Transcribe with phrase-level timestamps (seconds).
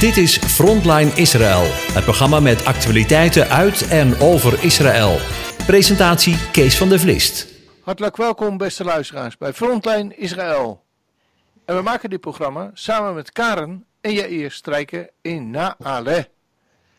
[0.00, 1.62] Dit is Frontline Israël,
[1.92, 5.18] het programma met actualiteiten uit en over Israël.
[5.66, 7.46] Presentatie Kees van der Vlist.
[7.80, 10.84] Hartelijk welkom, beste luisteraars, bij Frontline Israël.
[11.64, 16.28] En we maken dit programma samen met Karen en Jair Strijken in Naale.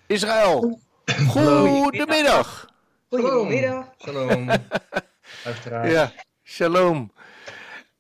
[0.08, 0.80] Israël,
[1.28, 2.70] goedemiddag.
[3.10, 3.86] Goedemiddag.
[3.98, 4.50] Shalom.
[5.46, 5.92] Uiteraard.
[5.92, 6.12] Ja,
[6.44, 7.12] shalom.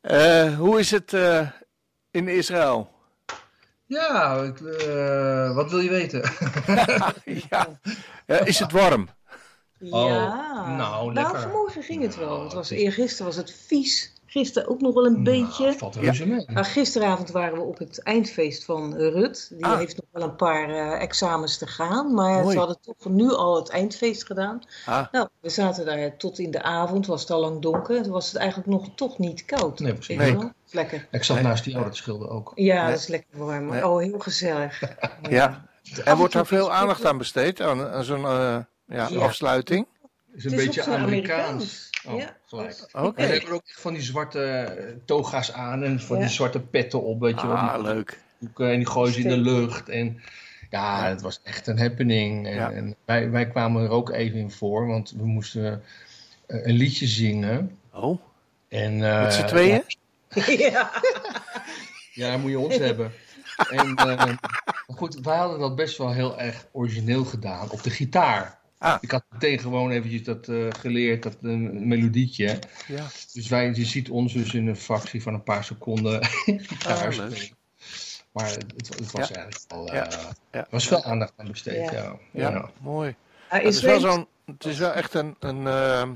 [0.02, 1.48] Eh, hoe is het eh,
[2.11, 2.95] in Israël?
[3.88, 6.21] Ja, ik, eh, wat wil je weten?
[7.50, 7.80] ja.
[8.25, 9.07] ja, is het warm?
[9.82, 10.75] Oh, Ja.
[10.75, 11.39] nou, lekker.
[11.39, 12.44] vanmorgen ging het wel.
[12.44, 14.16] Het was, het is- eergisteren was het vies.
[14.30, 15.74] Gisteren ook nog wel een Nou, beetje.
[15.78, 16.46] valt reuze mee.
[16.54, 19.50] Maar gisteravond waren we op het eindfeest van Rut.
[19.56, 19.78] Die Ah.
[19.78, 22.14] heeft nog wel een paar eh, examens te gaan.
[22.14, 22.52] Maar Mooi.
[22.52, 24.61] ze hadden toch nu al het eindfeest gedaan.
[24.86, 27.06] Ah, Nou, we zaten daar tot in de avond.
[27.06, 28.04] Was het al lang donker.
[28.04, 29.80] Toen was het eigenlijk nog toch niet koud.
[29.80, 30.18] Nee, precies.
[30.18, 30.38] Nee.
[30.71, 31.07] Lekker.
[31.12, 31.46] Ik zat Nee.
[31.46, 32.52] naast die oude schilder ook.
[32.56, 32.92] Ja, Nee.
[32.92, 33.66] dat is lekker warm.
[33.70, 33.88] Nee.
[33.88, 34.81] Oh, heel gezellig.
[35.30, 35.66] ja.
[35.98, 39.19] Af Er wordt daar veel aandacht aan besteed, aan, aan zo'n eh, ja, Ja.
[39.19, 39.86] afsluiting.
[40.36, 41.89] is een Het is beetje Amerikaans.
[42.08, 42.36] Oh, Ja.
[42.45, 42.88] gelijk.
[42.94, 43.22] Oké.
[43.22, 46.22] En ze hebben ook echt van die zwarte eh, toga's aan en van Ja.
[46.23, 47.56] die zwarte petten op, weet je wel.
[47.56, 48.19] Ah, Die leuk.
[48.56, 49.89] en die gooien ze in de lucht.
[49.89, 50.22] En
[50.69, 52.47] ja, het was echt een happening.
[52.47, 52.72] En, Ja.
[52.72, 55.84] en wij, wij kwamen er ook even in voor, want we moesten
[56.47, 57.78] eh, een liedje zingen.
[57.94, 58.19] Oh,
[58.67, 59.84] En, eh, met z'n tweeën?
[60.58, 60.92] Ja.
[62.14, 63.11] Ja, dan moet je ons hebben.
[63.70, 67.89] En eh, maar goed, wij hadden dat best wel heel erg origineel gedaan op de
[67.89, 68.59] gitaar.
[68.78, 68.97] Ah.
[69.02, 72.59] Ik had meteen gewoon eventjes dat eh, geleerd, dat eh, melodietje.
[72.88, 73.06] Ja.
[73.34, 76.25] Dus wij, je ziet ons dus in een fractie van een paar seconden
[76.69, 77.31] gitaar Ah.
[78.31, 79.36] Maar het, het was Ja.
[79.36, 80.06] eigenlijk al, Ja.
[80.12, 80.17] eh,
[80.52, 80.59] Ja.
[80.59, 81.91] er was veel aandacht aan besteed, ja.
[81.91, 82.16] Ja.
[82.31, 82.69] Ja, Ja.
[82.81, 83.16] mooi.
[83.47, 86.08] Het is wel, wel zo'n, het is wel echt een, een, eh, eh,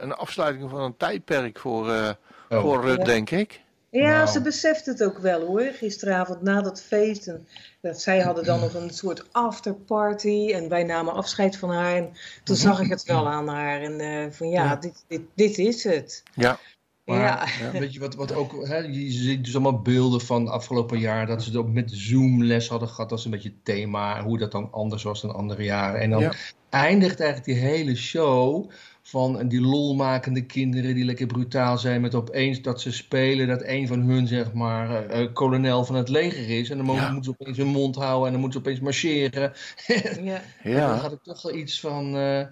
[0.00, 2.16] een afsluiting van een tijdperk voor,
[2.52, 2.64] eh, Oh.
[2.64, 3.04] voor Rut, Ja.
[3.04, 3.60] denk ik.
[3.90, 4.26] Ja, Nou.
[4.26, 5.60] ze beseft het ook wel hoor.
[5.72, 7.26] Gisteravond na dat feest.
[7.26, 7.46] En
[7.80, 10.50] dat zij hadden dan nog een soort afterparty.
[10.54, 11.96] En wij namen afscheid van haar.
[11.96, 12.10] En
[12.44, 13.80] toen zag ik het wel aan haar.
[13.80, 14.76] En eh, van ja, Ja.
[14.76, 16.22] Dit, dit, dit is het.
[16.34, 16.58] Ja.
[17.04, 17.18] Maar
[17.60, 17.70] ja.
[17.80, 21.42] weet je wat, wat ook, hè, je ziet dus allemaal beelden van afgelopen jaar dat
[21.42, 23.08] ze het ook met Zoom les hadden gehad.
[23.08, 26.00] Dat is een beetje het thema, hoe dat dan anders was dan andere jaren.
[26.00, 26.32] En dan Ja.
[26.70, 28.70] eindigt eigenlijk die hele show
[29.02, 33.86] van die lolmakende kinderen die lekker brutaal zijn met opeens dat ze spelen dat een
[33.86, 36.70] van hun zeg maar eh, eh, kolonel van het leger is.
[36.70, 37.12] En dan mo- Ja.
[37.12, 39.52] moeten ze opeens hun mond houden en dan moeten ze opeens marcheren.
[40.24, 40.40] ja.
[40.62, 40.94] En dan Ja.
[40.96, 42.46] had ik toch wel iets van, eh,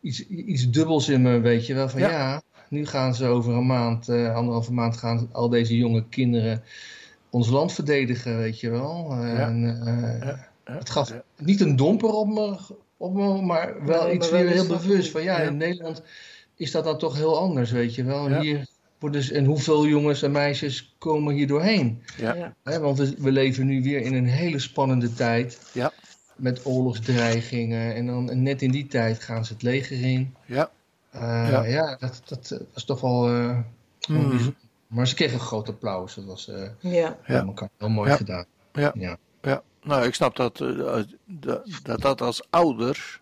[0.00, 1.88] iets, iets dubbels in me, weet je wel.
[1.88, 2.10] Van Ja.
[2.10, 6.62] ja, nu gaan ze over een maand, eh, anderhalve maand gaan al deze jonge kinderen
[7.30, 9.10] ons land verdedigen, weet je wel.
[9.12, 10.48] En, eh, Ja.
[10.64, 10.76] Ja.
[10.76, 11.22] Het gaf Ja.
[11.38, 12.56] niet een domper op me,
[13.00, 15.10] op me maar wel iets maar weer heel bewust.
[15.10, 15.48] Van ja, Ja.
[15.48, 16.02] in Nederland
[16.56, 18.24] is dat dan toch heel anders, weet je wel.
[18.26, 18.40] En, Ja.
[18.40, 18.66] hier
[18.98, 22.02] worden ze- en hoeveel jongens en meisjes komen hier doorheen?
[22.16, 22.54] Ja.
[22.62, 25.70] Want we, we leven nu weer in een hele spannende tijd.
[25.72, 25.92] Ja.
[26.36, 27.94] Met oorlogsdreigingen.
[27.94, 30.34] En dan en net in die tijd gaan ze het leger in.
[30.46, 30.70] Ja.
[31.10, 31.64] Eh, Ja.
[31.64, 31.96] ja.
[32.00, 33.58] dat, dat eh, was toch wel, eh,
[34.00, 34.54] Hmm.
[34.86, 36.14] Maar ze kregen een groot applaus.
[36.14, 37.16] Dat was eh ja.
[37.26, 37.46] Ja.
[37.78, 38.16] heel mooi Ja.
[38.16, 38.44] gedaan.
[38.72, 38.92] Ja.
[39.82, 39.88] Ja.
[39.88, 39.94] Ja.
[39.94, 43.20] Nou, ik snap dat eh, dat, dat, dat als ouders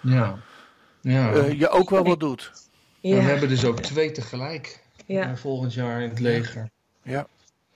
[0.00, 0.38] Ja.
[1.00, 1.32] ja.
[1.32, 2.52] eh, je ook wel wat doet.
[3.02, 3.22] En we Ja.
[3.22, 4.84] hebben dus ook twee tegelijk.
[5.06, 5.30] Ja.
[5.30, 6.70] eh, volgend jaar in het leger.
[7.02, 7.26] Ja.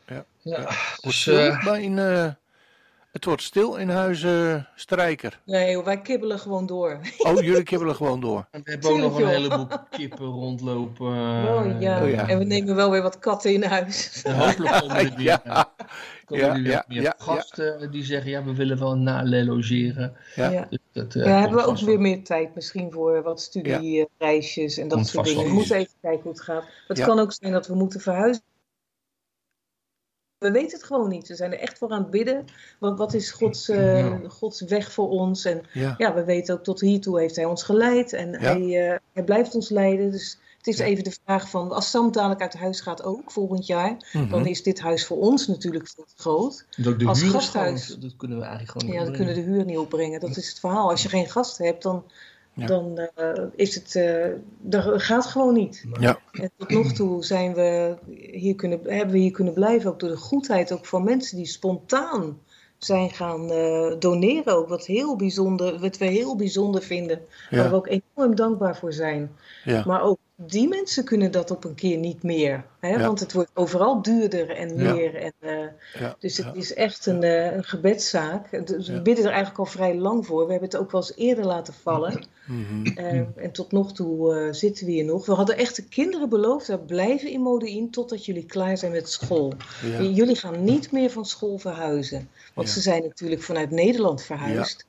[0.07, 0.25] Ja.
[0.39, 0.61] Ja.
[0.63, 1.47] Wordt Dus, eh,
[1.99, 2.33] eh,
[3.13, 5.41] het wordt stil in huis eh, Strijker.
[5.45, 7.01] Nee, wij kibbelen gewoon door.
[7.19, 8.47] Oh, jullie kibbelen gewoon door.
[8.51, 11.07] en we hebben ook nog een heleboel kippen rondlopen.
[11.51, 12.03] Oh, ja.
[12.03, 12.29] oh, ja.
[12.29, 14.23] En we nemen wel weer wat katten in huis.
[14.23, 15.73] En hopelijk komen er weer, Ja.
[16.25, 19.25] komen Ja, er weer ja, meer ja, gasten die zeggen, ja, we willen wel na
[19.25, 20.17] logeren.
[20.35, 20.67] Ja.
[20.71, 24.89] Dus dat, eh, Ja, hebben we ook weer meer tijd misschien voor wat studiereisjes en
[24.89, 25.45] dat Komt soort dingen.
[25.45, 26.65] We moeten even kijken hoe het gaat.
[26.89, 27.07] Het Ja.
[27.07, 28.43] kan ook zijn dat we moeten verhuizen.
[30.41, 31.29] We weten het gewoon niet.
[31.29, 32.45] We zijn er echt voor aan het bidden.
[32.79, 34.21] Wat, wat is Gods, eh, Ja.
[34.29, 35.45] Gods weg voor ons?
[35.45, 35.95] En Ja.
[35.99, 38.13] ja, we weten ook tot hiertoe heeft Hij ons geleid.
[38.13, 40.11] En hij, eh, hij blijft ons leiden.
[40.11, 40.85] Dus het is Ja.
[40.85, 44.31] even de vraag van, als Sam dadelijk uit huis gaat ook volgend jaar, Mhm.
[44.31, 46.67] dan is dit huis voor ons natuurlijk veel te groot.
[46.77, 47.87] Dat de als gasthuis.
[47.87, 50.21] gewoon- dat kunnen we eigenlijk gewoon Ja, dan kunnen de huur niet opbrengen.
[50.21, 50.91] Dat is het verhaal.
[50.91, 52.05] Als je geen gasten hebt, dan,
[52.61, 52.67] Ja.
[52.67, 54.27] dan eh, is het, eh,
[54.61, 55.85] dat gaat gewoon niet.
[56.01, 56.19] Ja.
[56.33, 57.97] En tot nog toe zijn we
[58.31, 61.47] hier kunnen, hebben we hier kunnen blijven, ook door de goedheid ook van mensen die
[61.47, 62.39] spontaan
[62.79, 64.57] zijn gaan eh, doneren.
[64.57, 67.21] Ook wat, heel bijzonder, wat we heel bijzonder vinden.
[67.51, 67.59] Ja.
[67.59, 69.31] Waar we ook enorm dankbaar voor zijn.
[69.65, 69.83] Ja.
[69.87, 72.65] Maar ook die mensen kunnen dat op een keer niet meer.
[72.81, 72.89] Hè?
[72.89, 73.07] Ja.
[73.07, 74.95] Want het wordt overal duurder en Ja.
[74.95, 75.15] meer.
[75.15, 76.17] En, eh, Ja.
[76.19, 78.67] dus het is echt een, eh, een gebedszaak.
[78.67, 80.45] Dus we bidden er eigenlijk al vrij lang voor.
[80.45, 82.25] We hebben het ook wel eens eerder laten vallen.
[82.47, 82.87] Mhm.
[82.99, 85.27] Eh, en tot nog toe eh, zitten we hier nog.
[85.27, 89.11] We hadden echt de kinderen beloofd, we blijven in Modein totdat jullie klaar zijn met
[89.11, 89.53] school.
[90.01, 92.29] Jullie gaan niet meer van school verhuizen.
[92.55, 94.87] Want ze zijn natuurlijk vanuit Nederland verhuisd.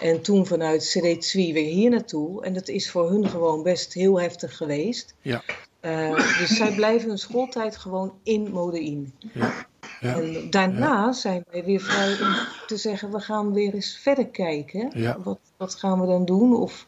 [0.00, 2.44] En toen vanuit CD Zwie weer hier naartoe.
[2.44, 5.14] En dat is voor hun gewoon best heel heftig geweest.
[5.22, 5.42] Ja.
[5.80, 9.12] Eh, dus zij blijven hun schooltijd gewoon in Modein.
[9.32, 9.66] Ja.
[10.00, 10.14] Ja.
[10.14, 12.34] En daarna zijn wij weer vrij om
[12.66, 14.90] te zeggen, we gaan weer eens verder kijken.
[14.94, 15.18] Ja.
[15.22, 16.56] Wat, wat gaan we dan doen?
[16.56, 16.84] Of,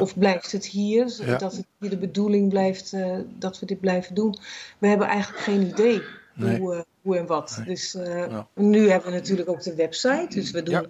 [0.00, 1.04] of blijft het hier?
[1.38, 4.36] Dat het hier de bedoeling blijft eh, dat we dit blijven doen?
[4.78, 6.02] We hebben eigenlijk geen idee
[6.34, 6.58] Nee.
[6.58, 7.54] hoe, eh, hoe en wat.
[7.56, 7.66] Nee.
[7.66, 10.26] Dus eh, nu hebben we natuurlijk ook de website.
[10.28, 10.84] Dus we doen Ja.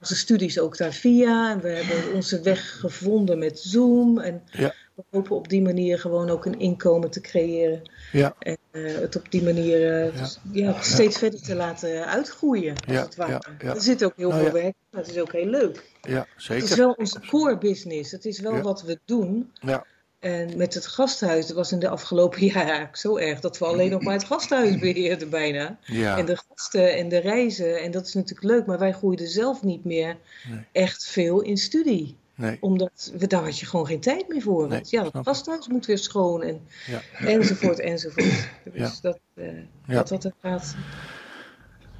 [0.00, 1.50] onze studies ook daar via.
[1.50, 4.18] En we hebben onze weg gevonden met Zoom.
[4.18, 4.74] En Ja.
[4.94, 7.82] we hopen op die manier gewoon ook een inkomen te creëren.
[8.12, 8.34] Ja.
[8.38, 10.10] En eh, het op die manier Ja.
[10.10, 13.40] dus, ja, steeds verder te laten uitgroeien, als het ware.
[13.58, 15.90] Er zit ook heel Nou veel werk, maar het is ook heel leuk.
[16.00, 16.76] Ja, Het is zeker.
[16.76, 18.10] wel onze core business.
[18.10, 19.50] Het is wel wat we doen.
[19.60, 19.84] Ja.
[20.18, 23.64] En met het gasthuis, dat was in de afgelopen jaren eigenlijk zo erg dat we
[23.64, 25.78] alleen nog maar het gasthuis beheerden bijna.
[25.84, 26.18] Ja.
[26.18, 27.82] En de gasten en de reizen.
[27.82, 30.16] En dat is natuurlijk leuk, maar wij groeiden zelf niet meer
[30.50, 30.60] Nee.
[30.72, 32.16] echt veel in studie.
[32.34, 32.56] Nee.
[32.60, 34.68] Omdat we, daar had je gewoon geen tijd meer voor.
[34.68, 37.00] Nee, ja, het gasthuis moet weer schoon en Ja.
[37.26, 38.48] enzovoort enzovoort.
[38.72, 38.92] Dus Ja.
[39.02, 39.46] dat, eh,
[39.86, 40.74] dat wat er gaat.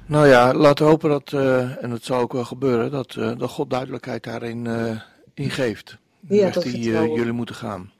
[0.05, 3.37] Nou ja, laten we hopen dat, eh, en dat zal ook wel gebeuren, dat, eh,
[3.37, 5.01] dat God duidelijkheid daarin eh,
[5.33, 5.97] in geeft.
[6.19, 7.91] De Ja, weg dat die jullie moeten gaan.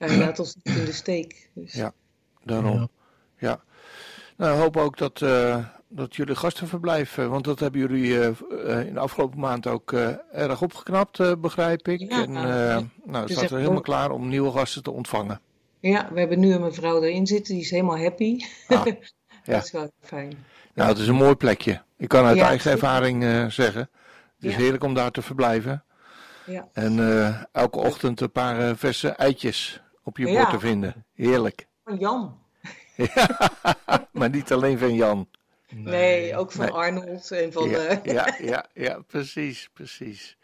[0.00, 1.48] Hij laat ons niet in de steek.
[1.54, 1.72] Dus.
[1.72, 1.92] Ja.
[2.44, 2.88] Daarom.
[3.38, 3.60] Ja.
[4.36, 8.26] Nou, we hopen ook dat, eh, dat jullie gastenverblijf, want dat hebben jullie eh,
[8.78, 12.00] eh, in de afgelopen maand ook eh, erg opgeknapt, eh, begrijp ik.
[12.00, 12.82] Ja, en eh ja.
[13.04, 15.40] nou, Dus staat er helemaal ook- klaar om nieuwe gasten te ontvangen.
[15.80, 18.44] Ja, we hebben nu een mevrouw erin zitten, die is helemaal happy.
[18.68, 18.94] Ah, ja.
[19.44, 20.44] Dat is wel fijn.
[20.74, 21.82] Nou, het is een mooi plekje.
[21.96, 23.80] Ik kan uit Ja, eigen ervaring eh, zeggen.
[24.36, 24.58] Het is Ja.
[24.58, 25.84] heerlijk om daar te verblijven.
[26.46, 26.68] Ja.
[26.72, 30.38] En eh, elke ochtend een paar verse eitjes op je Ja.
[30.40, 31.04] bord te vinden.
[31.14, 31.66] Heerlijk.
[31.84, 32.38] Van Jan.
[34.12, 35.28] maar niet alleen van Jan.
[35.74, 36.74] Nee, ook van Nee.
[36.74, 37.68] Arnold en van...
[37.68, 40.36] ja, eh, ja, ja, ja, precies, precies.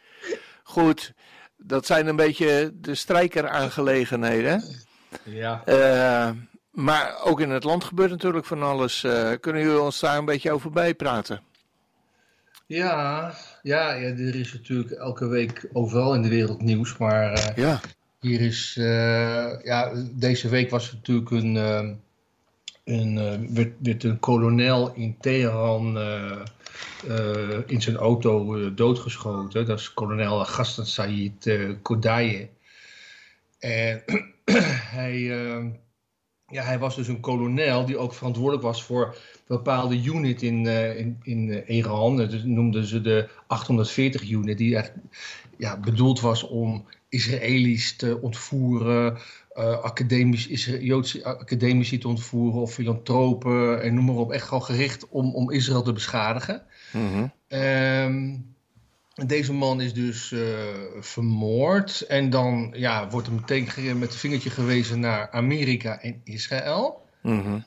[0.62, 1.12] Goed,
[1.56, 4.64] dat zijn een beetje de strijkeraangelegenheden.
[5.22, 5.62] Ja.
[5.64, 6.30] Eh,
[6.70, 9.04] maar ook in het land gebeurt natuurlijk van alles.
[9.04, 11.40] Eh, kunnen jullie ons daar een beetje over bijpraten?
[12.66, 17.56] Ja, ja, ja, er is natuurlijk elke week overal in de wereld nieuws, maar eh,
[17.56, 17.80] Ja,
[18.20, 21.90] hier is, eh, ja, deze week was natuurlijk een, eh,
[22.86, 26.40] een, eh, werd, een kolonel in Teheran eh,
[27.08, 29.66] eh, in zijn auto doodgeschoten.
[29.66, 32.48] Dat is kolonel Gaston Said eh Kodaye.
[33.58, 34.02] En
[34.96, 35.20] hij,
[36.46, 40.66] ja, hij was dus een kolonel die ook verantwoordelijk was voor een bepaalde unit in,
[40.66, 42.16] in, in Iran.
[42.16, 44.76] Dat noemden ze de 840 unit, die
[45.58, 49.16] ja, bedoeld was om Israëli's te ontvoeren,
[49.54, 54.32] eh academisch, Isra- Joodse academici te ontvoeren of filantropen en noem maar op.
[54.32, 56.62] Echt gewoon gericht om, om Israël te beschadigen.
[56.92, 58.36] mhm, Ehm,
[59.26, 60.40] deze man is dus eh,
[61.00, 62.00] vermoord.
[62.00, 63.68] En dan ja, wordt er meteen
[63.98, 67.04] met het vingertje gewezen naar Amerika en Israël.
[67.22, 67.58] mhm.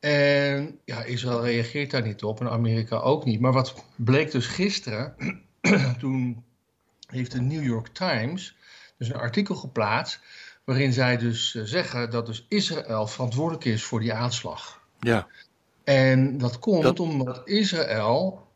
[0.00, 3.40] En ja, Israël reageert daar niet op en Amerika ook niet.
[3.40, 5.14] Maar wat bleek dus gisteren,
[6.00, 6.44] toen
[7.10, 8.56] heeft de New York Times
[8.98, 10.20] dus een artikel geplaatst
[10.64, 14.80] waarin zij dus eh, zeggen dat dus Israël verantwoordelijk is voor die aanslag.
[15.00, 15.26] ja,
[15.84, 18.48] En dat komt Dat- omdat Israël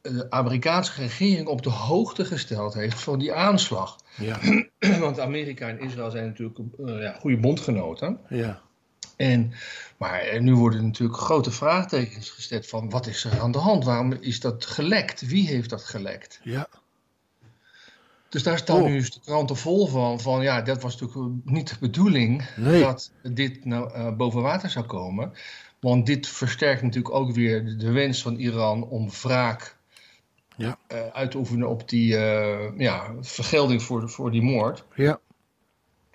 [0.00, 3.96] de Amerikaanse regering op de hoogte gesteld heeft van die aanslag.
[4.16, 4.38] ja,
[5.00, 8.20] Want Amerika en Israël zijn natuurlijk eh, ja, goede bondgenoten.
[8.28, 8.60] ja,
[9.16, 9.52] En,
[9.96, 13.84] maar eh, nu worden natuurlijk grote vraagtekens gesteld van wat is er aan de hand?
[13.84, 15.26] Waarom is dat gelekt?
[15.26, 16.40] Wie heeft dat gelekt?
[16.42, 16.68] ja,
[18.34, 18.88] Dus daar staan Oh.
[18.88, 22.80] nu de kranten vol van, van ja, dat was natuurlijk niet de bedoeling Nee.
[22.82, 25.32] dat dit nou eh, boven water zou komen.
[25.80, 29.76] Want dit versterkt natuurlijk ook weer de, wens van Iran om wraak
[30.56, 30.78] Ja.
[30.86, 34.84] eh, uit te oefenen op die eh, ja, vergelding voor, voor die moord.
[34.94, 35.20] ja,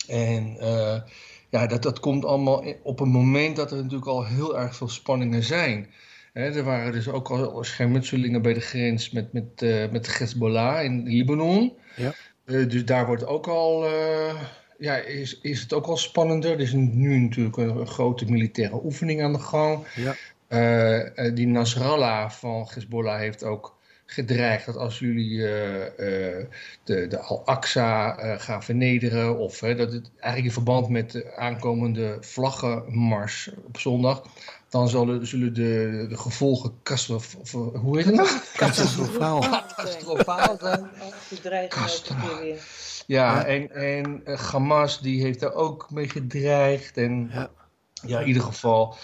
[0.07, 1.01] En eh,
[1.49, 4.89] ja, dat, dat komt allemaal op een moment dat er natuurlijk al heel erg veel
[4.89, 5.89] spanningen zijn.
[6.39, 11.03] Er waren dus ook al schermutselingen bij de grens met, met, eh, met Hezbollah in
[11.03, 11.73] Libanon.
[11.95, 12.13] Ja.
[12.45, 14.41] Eh, dus daar wordt ook al, eh,
[14.77, 16.51] ja, is, is het ook al spannender.
[16.51, 19.85] Er is nu natuurlijk een, een grote militaire oefening aan de gang.
[19.95, 20.15] ja,
[21.33, 23.77] die Nasrallah van Hezbollah heeft ook
[24.11, 26.45] gedreigd dat als jullie uh, uh,
[26.83, 32.17] de, de Al-Aqsa uh, gaan vernederen, of dat het eigenlijk in verband met de aankomende
[32.19, 34.23] vlaggenmars op zondag,
[34.69, 38.51] dan zullen, zullen de, de gevolgen kastrof, hoe heet het?
[38.53, 39.39] Catastrofaal.
[39.39, 40.89] Catastrofaal zijn.
[43.07, 46.97] Ja, en, en Hamas die heeft daar ook mee gedreigd.
[46.97, 47.49] En ja,
[48.07, 48.95] ja in ieder geval,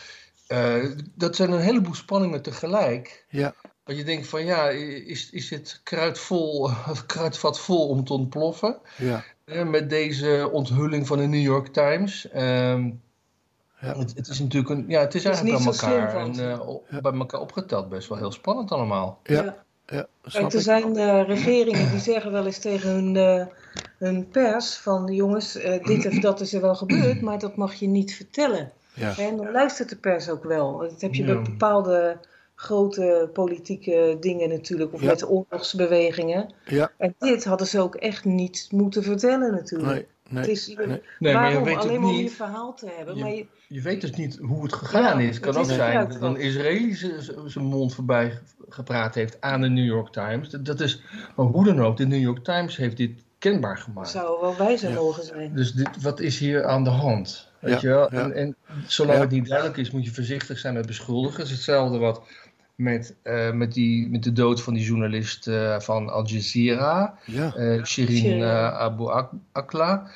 [1.16, 3.26] dat zijn een heleboel spanningen tegelijk.
[3.30, 3.54] Ja.
[3.86, 6.70] Dat je denkt van ja, is, is dit kruid vol,
[7.06, 8.78] kruidvat vol om te ontploffen?
[8.98, 9.24] Ja.
[9.64, 12.28] met deze onthulling van de New York Times.
[12.36, 13.02] Um,
[13.82, 13.98] ja.
[13.98, 17.40] het, het, is natuurlijk een, ja, het is eigenlijk bij elkaar, en, uh, bij elkaar
[17.40, 19.20] opgeteld best wel heel spannend allemaal.
[19.24, 19.56] Ja.
[19.86, 20.08] ja.
[20.22, 23.46] Kijk, er zijn uh, regeringen die zeggen wel eens tegen hun, uh,
[23.98, 27.88] hun pers van jongens, dit of dat is er wel gebeurd, maar dat mag je
[27.88, 28.72] niet vertellen.
[28.94, 29.18] Ja.
[29.18, 30.78] En dan luistert de pers ook wel.
[30.78, 32.18] Dat heb je bij bepaalde
[32.56, 36.54] grote politieke dingen natuurlijk, of met oorlogsbewegingen.
[36.66, 36.92] Ja.
[36.98, 39.92] En dit hadden ze ook echt niet moeten vertellen natuurlijk.
[39.92, 41.02] Nee, nee, het is, nee.
[41.20, 43.16] nee maar je weet Alleen maar om niet, je verhaal te hebben.
[43.16, 45.36] Je, maar je, je weet dus niet hoe het gegaan Ja, is.
[45.36, 46.38] Het kan ook zijn dat een van.
[46.38, 46.96] Israëli
[47.46, 50.50] zijn mond voorbij gepraat heeft aan de New York Times.
[50.50, 51.02] Dat, dat is,
[51.36, 54.10] maar hoe dan ook, de New York Times heeft dit kenbaar gemaakt.
[54.10, 54.96] zou wel wijzer Ja.
[54.96, 55.56] mogen zijn.
[55.56, 57.54] Dus dit, wat is hier aan de hand?
[57.60, 58.14] Weet Ja, je wel?
[58.14, 58.22] ja.
[58.22, 58.56] En, en
[58.88, 59.22] zolang Ja.
[59.24, 61.38] het niet duidelijk is, moet je voorzichtig zijn met beschuldigen.
[61.40, 62.22] Het is hetzelfde wat
[62.76, 67.56] met, eh, met, die, met de dood van die journalist eh, van Al Jazeera, Ja.
[67.56, 70.08] eh Shirin Abu Ak- Akla.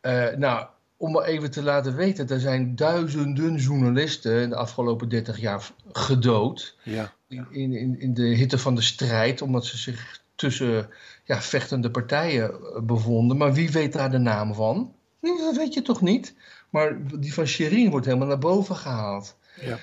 [0.00, 0.66] Eh, nou,
[0.96, 5.70] om maar even te laten weten, er zijn duizenden journalisten in de afgelopen 30 jaar
[5.92, 6.76] gedood.
[6.82, 7.12] Ja.
[7.28, 10.88] In, in, in de hitte van de strijd, omdat ze zich tussen
[11.24, 12.50] ja, vechtende partijen
[12.86, 13.36] bevonden.
[13.36, 14.92] Maar wie weet daar de naam van?
[15.20, 16.34] Nee, Dat weet je toch niet?
[16.70, 19.36] Maar die van Shirin wordt helemaal naar boven gehaald.
[19.60, 19.78] Ja.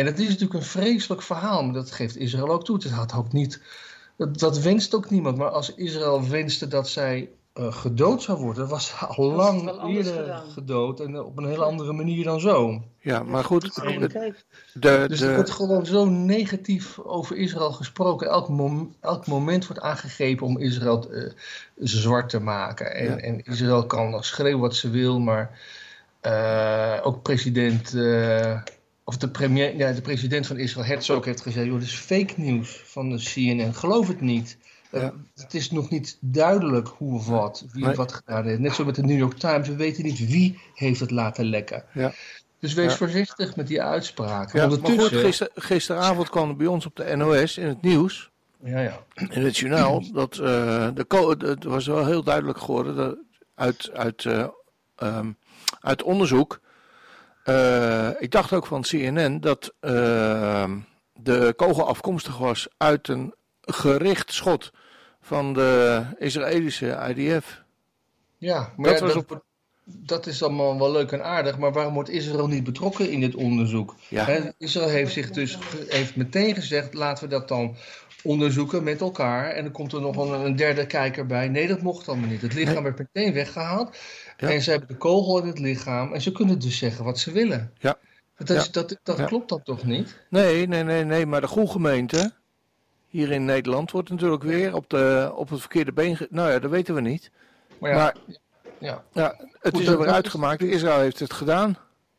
[0.00, 2.76] En het is natuurlijk een vreselijk verhaal, maar dat geeft Israël ook toe.
[2.76, 3.60] Het had ook niet,
[4.16, 5.36] dat, dat wenst ook niemand.
[5.36, 10.12] Maar als Israël wenste dat zij eh, gedood zou worden, was ze al lang eerder
[10.14, 10.50] gedaan.
[10.50, 12.82] gedood en op een hele andere manier dan zo.
[13.00, 13.74] ja, maar goed.
[13.74, 18.28] De, Dus er wordt gewoon zo negatief over Israël gesproken.
[18.28, 21.30] Elk, mom- elk moment wordt aangegrepen om Israël eh,
[21.78, 22.94] zwart te maken.
[22.94, 23.16] En, Ja.
[23.16, 25.58] en Israël kan nog schreeuwen wat ze wil, maar
[26.20, 28.60] eh, ook president, eh,
[29.10, 32.32] of de, premier, ja, de president van Israël, Herzog, heeft gezegd: joh, dit is fake
[32.36, 33.74] nieuws van de CNN.
[33.74, 34.56] Geloof het niet.
[34.90, 35.12] Eh, Ja.
[35.34, 37.94] Het is nog niet duidelijk hoe of wat, wie Nee.
[37.94, 38.58] wat gedaan heeft.
[38.58, 41.84] Net zo met de New York Times, we weten niet wie heeft het laten lekken.
[41.92, 42.12] Ja.
[42.58, 42.96] Dus wees Ja.
[42.96, 44.60] voorzichtig met die uitspraken.
[44.60, 47.82] ja, maar goed, Ondertussen- gister, gisteravond kwam er bij ons op de NOS in het
[47.82, 48.30] nieuws,
[48.64, 48.98] ja, ja.
[49.30, 53.16] in het journaal, dat eh, de, het was wel heel duidelijk geworden dat
[53.54, 54.46] uit, uit, eh,
[54.96, 55.30] ehm,
[55.80, 56.60] uit onderzoek,
[57.50, 60.78] eh, ik dacht ook van CNN, dat ehm,
[61.12, 64.70] de kogel afkomstig was uit een gericht schot
[65.20, 67.62] van de Israëlische IDF.
[68.38, 69.44] Ja, maar Dat ja, was dat, wordt-
[69.84, 73.34] dat is allemaal wel leuk en aardig, maar waarom wordt Israël niet betrokken in dit
[73.34, 73.94] onderzoek?
[74.08, 74.52] Ja.
[74.58, 77.76] Israël heeft zich dus heeft meteen gezegd, laten we dat dan
[78.22, 79.50] onderzoeken met elkaar.
[79.50, 81.48] En dan komt er nog een, een derde kijker bij.
[81.48, 82.42] Nee, dat mocht allemaal niet.
[82.42, 83.96] Het lichaam werd meteen weggehaald.
[84.40, 84.48] Ja.
[84.48, 86.12] En ze hebben de kogel in het lichaam.
[86.12, 87.72] En ze kunnen dus zeggen wat ze willen.
[87.78, 87.98] Ja.
[88.36, 88.72] Dat, is, Ja.
[88.72, 89.24] dat, dat Ja.
[89.24, 90.20] klopt dan toch niet?
[90.30, 92.32] Nee, nee, nee, nee, maar de gemeente
[93.08, 96.16] hier in Nederland wordt natuurlijk weer op, de, op het verkeerde been.
[96.16, 97.30] ge- Nou ja, dat weten we niet.
[97.78, 98.16] Maar ja, Maar
[98.78, 99.04] ja.
[99.12, 100.62] ja, het Goed, is er weer uitgemaakt.
[100.62, 101.76] Israël heeft het gedaan.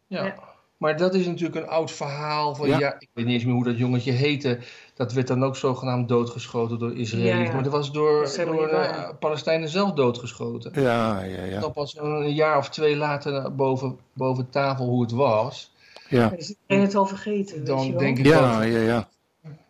[0.07, 0.25] Ja.
[0.25, 0.35] Ja.
[0.77, 2.79] Maar dat is natuurlijk een oud verhaal van, ja.
[2.79, 2.95] Ja.
[2.99, 4.59] ik weet niet eens meer hoe dat jongetje heette.
[5.01, 7.29] Dat werd dan ook zogenaamd doodgeschoten door Israëli's.
[7.29, 7.53] Ja, ja.
[7.53, 8.35] Maar dat was door, Dat
[8.71, 10.81] eh, Palestijnen zelf doodgeschoten.
[10.81, 11.59] Ja, ja, ja.
[11.59, 15.73] Dan pas een jaar of twee later boven, boven tafel hoe het was.
[16.09, 17.55] Ja, Is iedereen het al vergeten?
[17.57, 17.99] weet Dan je wel?
[17.99, 18.79] denk ik ja, dat ja.
[18.79, 19.09] ja.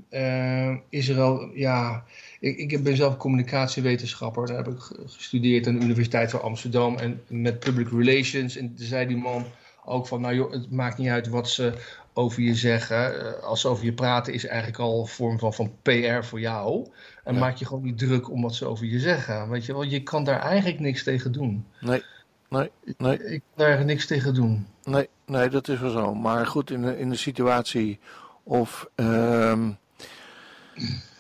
[0.10, 2.04] eh, Israël, ja,
[2.40, 4.48] ik, ik ben zelf communicatiewetenschapper.
[4.48, 8.56] Daar heb ik ge- gestudeerd aan de Universiteit van Amsterdam en met public relations.
[8.56, 9.46] En toen zei die man
[9.86, 11.74] ook van, nou joh, het maakt niet uit wat ze
[12.14, 13.20] over je zeggen.
[13.38, 16.40] Eh, als ze over je praten is eigenlijk al een vorm van, van PR voor
[16.40, 16.88] jou.
[17.24, 17.40] En Ja.
[17.40, 19.50] maak je gewoon niet druk om wat ze over je zeggen.
[19.50, 21.66] Weet je wel, je kan daar eigenlijk niks tegen doen.
[21.80, 22.04] Nee,
[22.50, 24.68] nee, nee, Ik kan daar eigenlijk niks tegen doen.
[24.84, 26.14] nee, nee, dat is wel zo.
[26.16, 28.00] Maar goed, in de, in de situatie
[28.44, 29.70] of ehm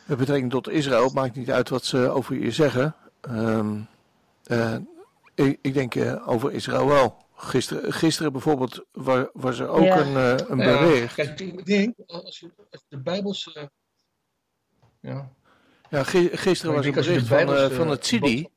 [0.05, 2.95] met betrekking tot Israël, maakt niet uit wat ze over je zeggen.
[3.21, 3.79] Ehm,
[4.43, 4.75] eh,
[5.36, 7.17] ik, ik denk eh, over Israël wel.
[7.43, 10.00] Gisteren, gisteren bijvoorbeeld wa- was er ook Ja.
[10.00, 11.13] een, eh, een Ja, bericht.
[11.15, 12.50] kijk, ik denk, als je,
[12.88, 13.69] de Bijbelse...
[15.00, 15.29] Ja,
[15.89, 18.48] Ja, gi- gisteren was ik een bericht van, eh, van het CIDI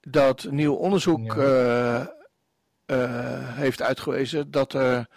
[0.00, 1.36] dat nieuw onderzoek Ja.
[1.36, 2.00] eh,
[2.86, 5.08] eh, heeft uitgewezen dat er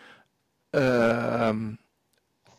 [0.69, 1.73] ehm,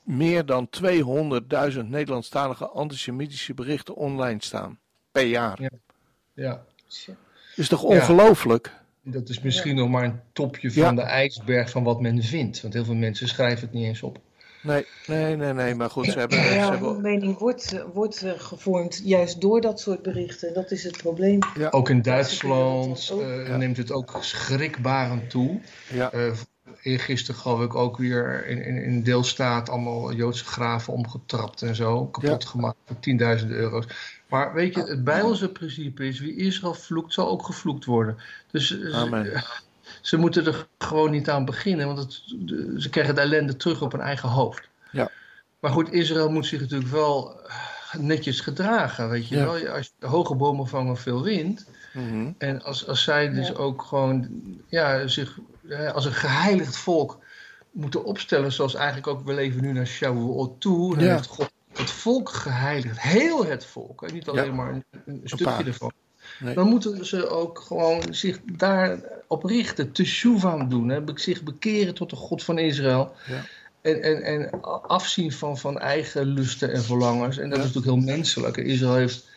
[0.03, 4.79] meer dan 200.000 Nederlandstalige antisemitische berichten online staan.
[5.13, 5.63] Per jaar.
[5.63, 5.71] Ja.
[6.35, 6.65] Ja,
[7.57, 8.73] Is toch ongelooflijk?
[9.11, 10.93] Dat is misschien nog maar een topje van Ja.
[10.93, 12.61] de ijsberg van wat men vindt.
[12.61, 14.19] Want heel veel mensen schrijven het niet eens op.
[14.63, 15.75] Nee, nee, nee, nee.
[15.75, 16.39] Maar goed, ze hebben...
[16.45, 20.55] Ze Ja, hebben hun mening wordt, eh, wordt eh, gevormd juist door dat soort berichten.
[20.55, 21.39] Dat is het probleem.
[21.59, 25.61] ja, Ook in Duitsland eh, neemt het ook schrikbarend toe.
[25.93, 26.11] ja,
[26.83, 31.75] eergisteren geloof ik ook weer in, in, in een deelstaat allemaal Joodse graven omgetrapt en
[31.75, 32.07] zo.
[32.07, 33.85] Kapot gemaakt voor tienduizenden euro's.
[34.29, 38.17] Maar weet je, het Bijbelse principe is, wie Israël vloekt, zal ook gevloekt worden.
[38.51, 39.25] Dus eh, Amen.
[39.25, 39.43] ze,
[40.11, 42.13] ze moeten er gewoon niet aan beginnen, want het,
[42.83, 44.69] ze krijgen de ellende terug op hun eigen hoofd.
[44.93, 45.11] Ja.
[45.61, 47.55] Maar goed, Israël moet zich natuurlijk wel eh,
[48.01, 49.45] netjes gedragen, weet je Ja.
[49.45, 49.69] wel.
[49.69, 51.67] Als je hoge bomen vangen veel wind.
[51.93, 53.55] mhm, En als, als zij dus Ja.
[53.55, 54.29] ook gewoon
[54.69, 57.19] ja, zich eh, als een geheiligd volk
[57.71, 61.15] moeten opstellen, zoals eigenlijk ook we leven nu naar Shavuot toe, dan Ja.
[61.15, 64.53] heeft God het volk geheiligd, heel het volk, en niet alleen Ja.
[64.53, 65.93] maar een, stukje ervan.
[66.41, 66.55] Nee.
[66.55, 72.17] Dan moeten ze ook gewoon zich daarop richten, teshuva doen, hè, zich bekeren tot de
[72.17, 73.13] God van Israël.
[73.27, 73.45] Ja.
[73.81, 77.39] En, en, en afzien van, van eigen lusten en verlangens.
[77.39, 78.57] En dat is natuurlijk heel menselijk.
[78.57, 79.29] Israël heeft,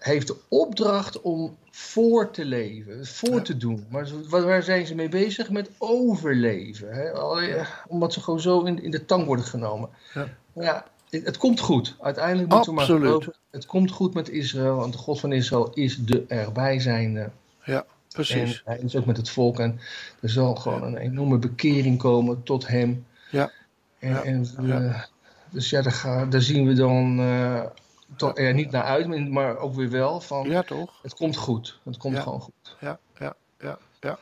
[0.00, 3.42] heeft de opdracht om voor te leven, voor Ja.
[3.42, 3.86] te doen.
[3.88, 5.50] Maar waar, zijn ze mee bezig?
[5.50, 6.92] Met overleven.
[6.92, 7.02] Hè?
[7.02, 9.88] Eh, Omdat ze gewoon zo in, in de tang worden genomen.
[10.14, 10.28] Ja.
[10.52, 11.96] Maar ja, het, het komt goed.
[12.00, 13.34] Uiteindelijk moeten we maar geloven.
[13.50, 14.76] Het komt goed met Israël.
[14.76, 17.30] Want de God van Israël is de erbijzijnde.
[18.08, 18.62] precies.
[18.64, 19.58] En hij is ook met het volk.
[19.58, 19.80] En
[20.20, 23.06] er zal gewoon een enorme bekering komen tot hem.
[23.30, 23.50] Ja.
[23.98, 24.22] En, Ja.
[24.22, 25.08] en, eh, Ja.
[25.50, 25.82] Dus ja,
[26.28, 27.62] daar, zien we dan eh,
[28.16, 30.98] toch er niet naar uit, maar- ook weer wel van Ja, toch?
[31.02, 31.78] het komt goed.
[31.84, 32.22] Het komt Ja.
[32.22, 32.76] gewoon goed.
[32.80, 34.18] Ja, ja, ja, ja.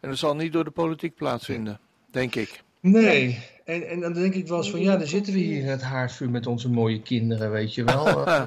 [0.00, 2.62] En dat zal niet door de politiek plaatsvinden, denk ik.
[2.80, 5.68] Nee, en, en dan denk ik wel eens van ja, dan zitten we hier in
[5.68, 8.06] het haardvuur met onze mooie kinderen, weet je wel.
[8.26, 8.42] Eh,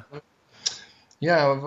[1.18, 1.60] ja,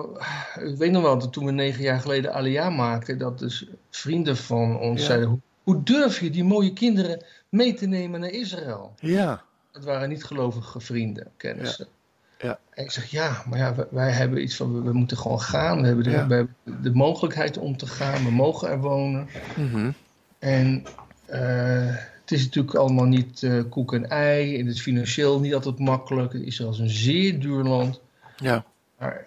[0.63, 4.37] ik weet nog wel dat toen we negen jaar geleden Alia maakten, dat dus vrienden
[4.37, 5.05] van ons Ja.
[5.07, 8.93] zeiden, hoe, hoe durf je die mooie kinderen mee te nemen naar Israël?
[8.99, 9.41] Ja,
[9.71, 11.85] Het waren niet gelovige vrienden, kennissen.
[11.85, 11.97] Ja.
[12.41, 12.59] Ja.
[12.69, 15.41] En ik zeg, ja, maar ja, wij, wij hebben iets van, we, we moeten gewoon
[15.41, 15.81] gaan.
[15.81, 16.27] We hebben, de, Ja.
[16.27, 18.23] we hebben de mogelijkheid om te gaan.
[18.23, 19.27] We mogen er wonen.
[19.57, 19.91] mhm,
[20.39, 20.83] En
[21.25, 24.59] eh, het is natuurlijk allemaal niet eh, koek en ei.
[24.59, 26.33] En het is financieel niet altijd makkelijk.
[26.33, 28.01] Israël is een zeer duur land.
[28.37, 28.63] ja,
[28.99, 29.25] Maar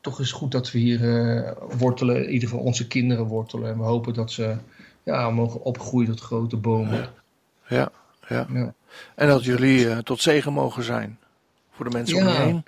[0.00, 2.24] toch is het goed dat we hier eh, wortelen.
[2.26, 3.70] In ieder geval onze kinderen wortelen.
[3.70, 4.56] En we hopen dat ze
[5.02, 7.08] ja, mogen opgroeien tot grote bomen.
[7.68, 7.90] ja,
[8.28, 8.46] ja.
[8.52, 8.74] Ja.
[9.14, 11.18] En dat jullie tot zegen mogen zijn
[11.80, 12.40] voor de mensen om je Ja.
[12.40, 12.64] heen.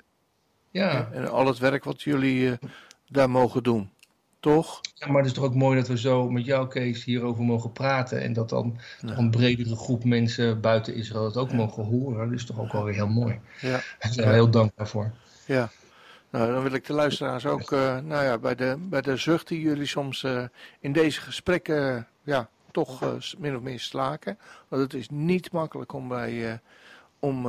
[0.69, 1.09] Ja.
[1.11, 2.57] En al het werk wat jullie eh,
[3.07, 3.89] daar mogen doen.
[4.39, 4.81] Toch?
[4.95, 7.71] Ja, maar het is toch ook mooi dat we zo met jou, Kees, hierover mogen
[7.71, 8.21] praten.
[8.21, 9.17] En dat dan Ja.
[9.17, 12.29] een bredere groep mensen buiten Israël het ook mogen horen.
[12.29, 13.39] Dat is toch ook wel weer heel mooi.
[13.61, 13.69] Ja.
[13.99, 15.11] Daar zijn we heel dankbaar voor.
[15.45, 15.69] Ja.
[16.29, 19.47] Nou, dan wil ik de luisteraars ook, eh, nou ja, bij de, bij de zucht
[19.47, 20.43] die jullie soms eh,
[20.79, 24.37] in deze gesprekken, ja, toch min of meer slaken.
[24.67, 26.59] Want het is niet makkelijk om bij,
[27.19, 27.45] om,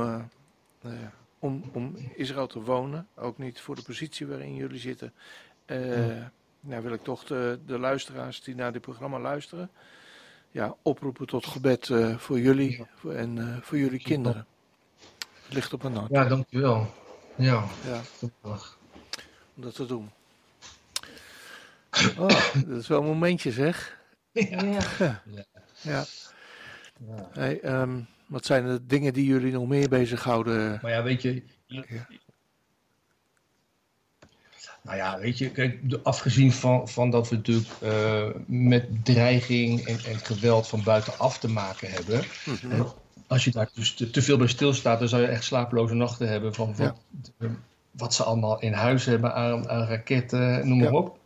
[1.45, 3.07] om, om Israël te wonen.
[3.15, 5.13] Ook niet voor de positie waarin jullie zitten.
[5.65, 5.77] Eh,
[6.59, 9.69] Nou wil ik toch de, de luisteraars die naar dit programma luisteren,
[10.51, 14.45] ja, oproepen tot gebed eh, voor jullie en eh, voor jullie kinderen.
[15.43, 16.11] Het ligt op mijn hart.
[16.11, 16.87] Ja, dankjewel.
[17.35, 18.01] Ja, Ja.
[19.55, 20.11] om dat te doen.
[22.17, 23.97] Oh, dat is wel een momentje zeg.
[24.33, 25.21] Ja.
[25.81, 26.03] Ja.
[27.31, 30.79] Hey, ehm, wat zijn de dingen die jullie nog meer bezighouden?
[30.81, 31.43] Maar ja, weet je.
[34.81, 39.99] Nou ja, weet je, kijk, afgezien van, van dat we natuurlijk eh, met dreiging en,
[40.05, 42.23] en geweld van buitenaf te maken hebben.
[42.45, 42.83] Mhm.
[43.27, 46.27] Als je daar dus te, te veel bij stilstaat, dan zou je echt slapeloze nachten
[46.29, 46.97] hebben van wat,
[47.91, 50.97] wat ze allemaal in huis hebben aan, aan raketten, noem maar Ja.
[50.97, 51.19] op.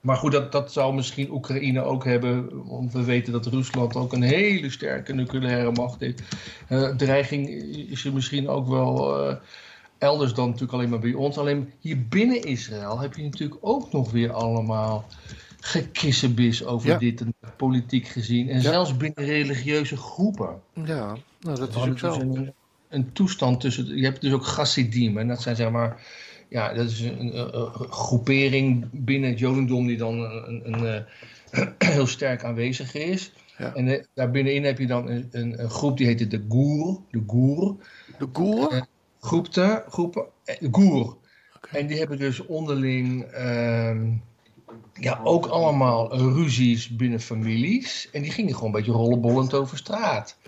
[0.00, 4.12] Maar goed, dat, dat zou misschien Oekraïne ook hebben, want we weten dat Rusland ook
[4.12, 6.22] een hele sterke nucleaire macht heeft.
[6.68, 7.48] Eh, dreiging
[7.90, 9.36] is er misschien ook wel eh,
[9.98, 11.38] elders dan natuurlijk alleen maar bij ons.
[11.38, 15.06] Alleen hier binnen Israël heb je natuurlijk ook nog weer allemaal
[15.60, 16.98] gekissenbis over Ja.
[16.98, 18.48] dit en politiek gezien.
[18.48, 18.70] En Ja.
[18.70, 20.60] zelfs binnen religieuze groepen.
[20.84, 22.08] Ja, nou dat is ook hadden zo.
[22.08, 22.52] dus een,
[22.88, 23.96] een toestand tussen.
[23.96, 25.18] Je hebt dus ook Chassidim.
[25.18, 26.00] En dat zijn zeg maar.
[26.48, 31.04] Ja, dat is een, een- een groepering binnen het Jodendom die dan een, een,
[31.50, 33.32] eh, heel sterk aanwezig is.
[33.58, 33.74] Ja.
[33.74, 37.00] En eh, daar binnenin heb je dan een, groep die heette de Goer.
[37.10, 37.76] De Goer.
[38.18, 38.72] De Goer?
[38.72, 38.82] Eh,
[39.20, 40.24] groepte, groepen.
[40.70, 41.16] Goer.
[41.72, 43.22] En die hebben dus onderling.
[43.22, 44.10] ehm,
[45.00, 48.08] ja, ook allemaal ruzies binnen families.
[48.12, 50.38] En die gingen gewoon een beetje rollenbollend over straat.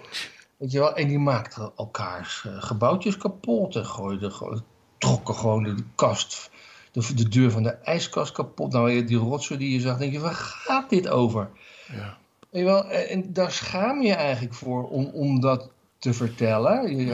[0.57, 4.65] Weet je wel, en die maakten elkaars gebouwtjes kapot en gooiden, gooiden,
[5.01, 6.51] trokken gewoon de kast,
[6.93, 8.73] de, de, deur van de ijskast kapot.
[8.73, 11.51] Nou, die rotsen die je zag, denk je, waar gaat dit over?
[11.93, 12.19] Ja.
[12.51, 16.97] Weet je wel, en, en daar schaam je eigenlijk voor om, om dat te vertellen.
[16.97, 17.05] Je,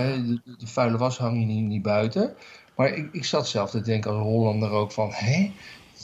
[0.45, 2.35] de, de, vuile was hang je niet, niet buiten.
[2.77, 5.53] Maar ik, ik zat zelf te denken als Hollander ook van, hè?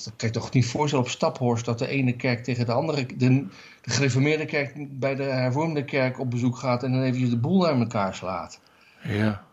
[0.04, 3.06] Dat kan je toch niet voorstellen op Staphorst dat de ene kerk tegen de andere,
[3.06, 3.46] de,
[3.82, 7.60] de gereformeerde kerk bij de hervormde kerk op bezoek gaat en dan eventjes de boel
[7.60, 8.60] naar elkaar slaat.
[9.02, 9.44] Ja.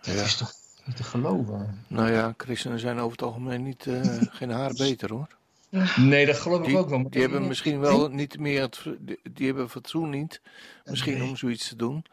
[0.00, 0.22] Dat Ja.
[0.22, 0.52] is toch
[0.86, 1.84] niet te geloven?
[1.88, 5.28] Nou ja, christenen zijn over het algemeen niet, eh, geen haar beter hoor.
[5.96, 7.10] Nee, dat geloof ik Die, ook wel.
[7.10, 10.40] die hebben misschien wel niet meer het, die, die hebben fatsoen niet,
[10.84, 12.04] misschien om zoiets te doen.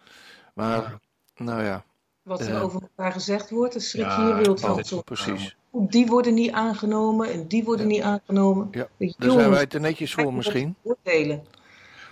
[0.54, 1.00] Maar,
[1.36, 1.84] nou ja,
[2.24, 2.60] Wat er Ja.
[2.60, 5.04] over elkaar gezegd wordt, daar schrik je Ja, je wild dat van.
[5.04, 5.56] precies.
[5.72, 8.68] Die worden niet aangenomen en die worden niet aangenomen.
[8.72, 10.76] Ja, Daar zijn wij te netjes voor misschien.
[10.82, 11.44] Oordelen.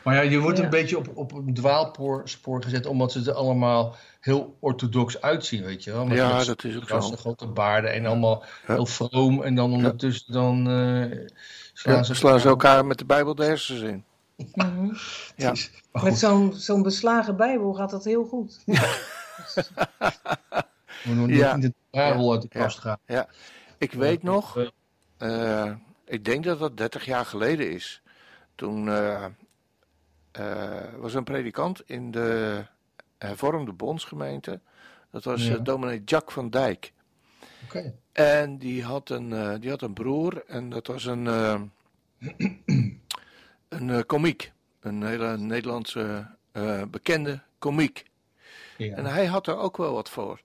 [0.04, 0.64] Maar ja, je wordt Ja.
[0.64, 5.64] een beetje op, op een dwaalspoor spoor gezet, omdat ze er allemaal heel orthodox uitzien,
[5.64, 6.06] weet je wel.
[6.06, 7.00] Met Ja, met dat is ook zo.
[7.16, 8.74] grote baarden en allemaal Ja.
[8.74, 9.44] heel vroom.
[9.44, 11.28] En dan ondertussen dan eh,
[11.74, 14.04] slaan Ja, ze slaan ze elkaar met de Bijbel de hersens in.
[14.54, 14.90] Mhm.
[15.36, 15.52] Ja.
[15.52, 18.60] Is- maar Met zo'n zo'n beslagen Bijbel gaat dat heel goed.
[21.04, 21.56] we doen Ja.
[21.56, 22.60] niet de parel uit de Ja.
[22.62, 22.98] kast gaan.
[23.78, 24.68] Ik weet nog,
[25.18, 25.72] eh,
[26.06, 28.02] ik denk dat dat 30 jaar geleden is.
[28.56, 29.26] Toen eh,
[30.98, 32.64] was een predikant in de
[33.18, 34.60] hervormde bondsgemeente.
[35.12, 35.56] Dat was Ja.
[35.56, 36.94] eh, dominee Jack van Dijk.
[37.64, 37.94] Oké.
[38.12, 41.62] En die had een, eh, die had een broer en dat was een, eh,
[43.70, 44.52] een eh, komiek.
[44.80, 48.06] Een hele Nederlandse eh, bekende komiek.
[48.78, 48.96] Ja.
[48.96, 50.42] En hij had er ook wel wat voor.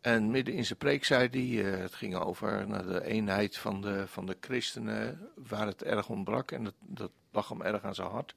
[0.00, 3.80] En midden in zijn preek zei hij, eh, het ging over nou, de eenheid van
[3.80, 6.50] de, van de christenen, waar het erg ontbrak.
[6.50, 8.34] En dat, dat lag hem erg aan zijn hart.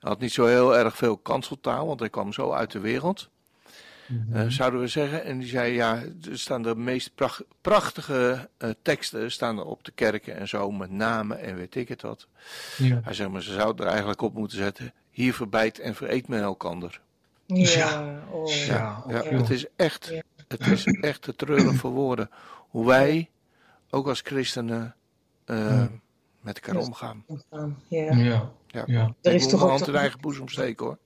[0.00, 3.30] Hij had niet zo heel erg veel kanseltaal, want hij kwam zo uit de wereld,
[4.06, 4.36] Mhm.
[4.36, 5.24] eh, zouden we zeggen.
[5.24, 9.84] En die zei, ja, er staan de meest pracht- prachtige eh, teksten staan er op
[9.84, 12.26] de kerken en zo, met namen en weet ik het wat.
[12.78, 13.00] Ja.
[13.04, 16.42] Hij zegt, maar ze zouden er eigenlijk op moeten zetten, hier verbijt en vereet men
[16.42, 17.00] elkander.
[17.46, 18.48] Ja, oh.
[18.52, 20.22] Ja, Ja, het is echt, Ja.
[20.48, 22.30] het is echt te treurig voor woorden.
[22.68, 23.30] Hoe wij,
[23.90, 24.94] ook als christenen,
[25.44, 25.88] eh, Ja.
[26.40, 27.24] met elkaar omgaan.
[27.26, 28.50] Omgaan, Ja.
[28.72, 28.82] Ja.
[28.86, 29.14] Ja.
[29.22, 30.98] Er ik is moet toch mijn ook hand in eigen boezem steken hoor.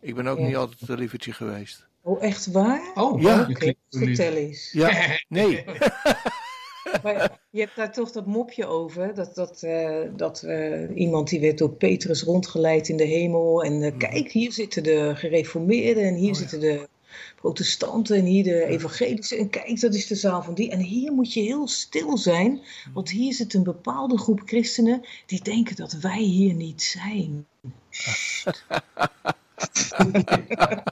[0.00, 0.46] Ik ben ook Ja.
[0.46, 1.86] niet altijd een lievertje geweest.
[2.02, 2.90] Oh, echt waar?
[2.94, 3.44] Oh, Ja.
[3.48, 4.72] je Oké, vertel eens.
[4.72, 4.90] Ja,
[5.28, 5.64] nee.
[7.02, 11.40] Maar je hebt daar toch dat mopje over, dat, dat, eh, dat eh, iemand die
[11.40, 13.62] werd door Petrus rondgeleid in de hemel.
[13.64, 16.48] En eh, kijk, hier zitten de gereformeerden en hier Oh, ja.
[16.48, 16.88] zitten de
[17.36, 19.36] protestanten en hier de evangelische.
[19.36, 20.70] En kijk, dat is de zaal van die.
[20.70, 22.60] En hier moet je heel stil zijn,
[22.92, 27.46] want hier zit een bepaalde groep christenen die denken dat wij hier niet zijn.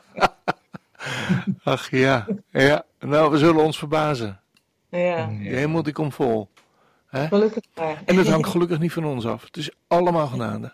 [1.64, 2.26] Ach ja.
[2.50, 2.84] ja.
[3.00, 4.40] Nou, we zullen ons verbazen.
[4.90, 6.48] Ja, De hemel die komt vol.
[7.10, 8.02] gelukkig maar.
[8.04, 9.44] En dat hangt gelukkig niet van ons af.
[9.44, 10.72] Het is allemaal genade.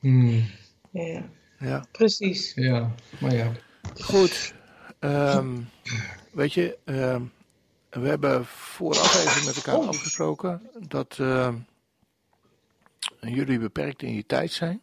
[0.00, 0.44] Hmm.
[0.90, 1.22] Ja,
[1.58, 1.84] Ja.
[1.92, 2.52] precies.
[2.54, 3.52] Ja, maar ja.
[4.00, 4.54] Goed.
[5.04, 5.60] Ehm,
[6.32, 7.22] weet je, ehm,
[7.90, 11.56] we hebben vooraf even met elkaar afgesproken dat ehm,
[13.20, 14.82] jullie beperkt in je tijd zijn.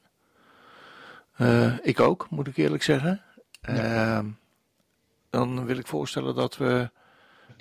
[1.35, 3.21] Eh, ik ook, moet ik eerlijk zeggen.
[5.29, 6.89] Dan wil ik voorstellen dat we,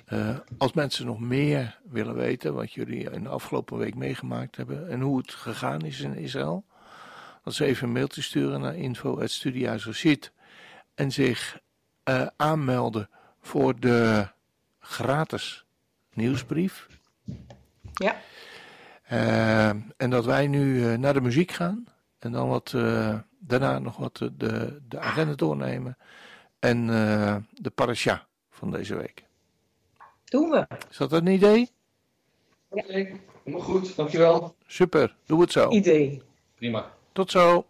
[0.05, 4.89] eh, als mensen nog meer willen weten, wat jullie in de afgelopen week meegemaakt hebben
[4.89, 6.65] en hoe het gegaan is in Israël,
[7.43, 10.05] dat ze even een mailtje sturen naar info.studiehuis
[10.95, 11.59] en zich
[12.03, 13.09] eh, aanmelden
[13.41, 14.27] voor de
[14.79, 15.65] gratis
[16.13, 16.87] nieuwsbrief.
[17.93, 18.15] Ja,
[19.03, 21.85] Eh, en dat wij nu eh, naar de muziek gaan.
[22.19, 25.97] En dan wat, eh, daarna nog wat de, de, agenda doornemen.
[26.59, 29.23] En eh, de parasha van deze week.
[30.25, 30.67] doen we.
[30.89, 31.69] Is dat een idee?
[32.69, 33.95] Oké, helemaal goed.
[33.95, 34.55] Dankjewel.
[34.67, 35.69] Super, doe het zo.
[35.69, 36.21] Idee.
[36.55, 36.91] Prima.
[37.11, 37.65] Tot zo.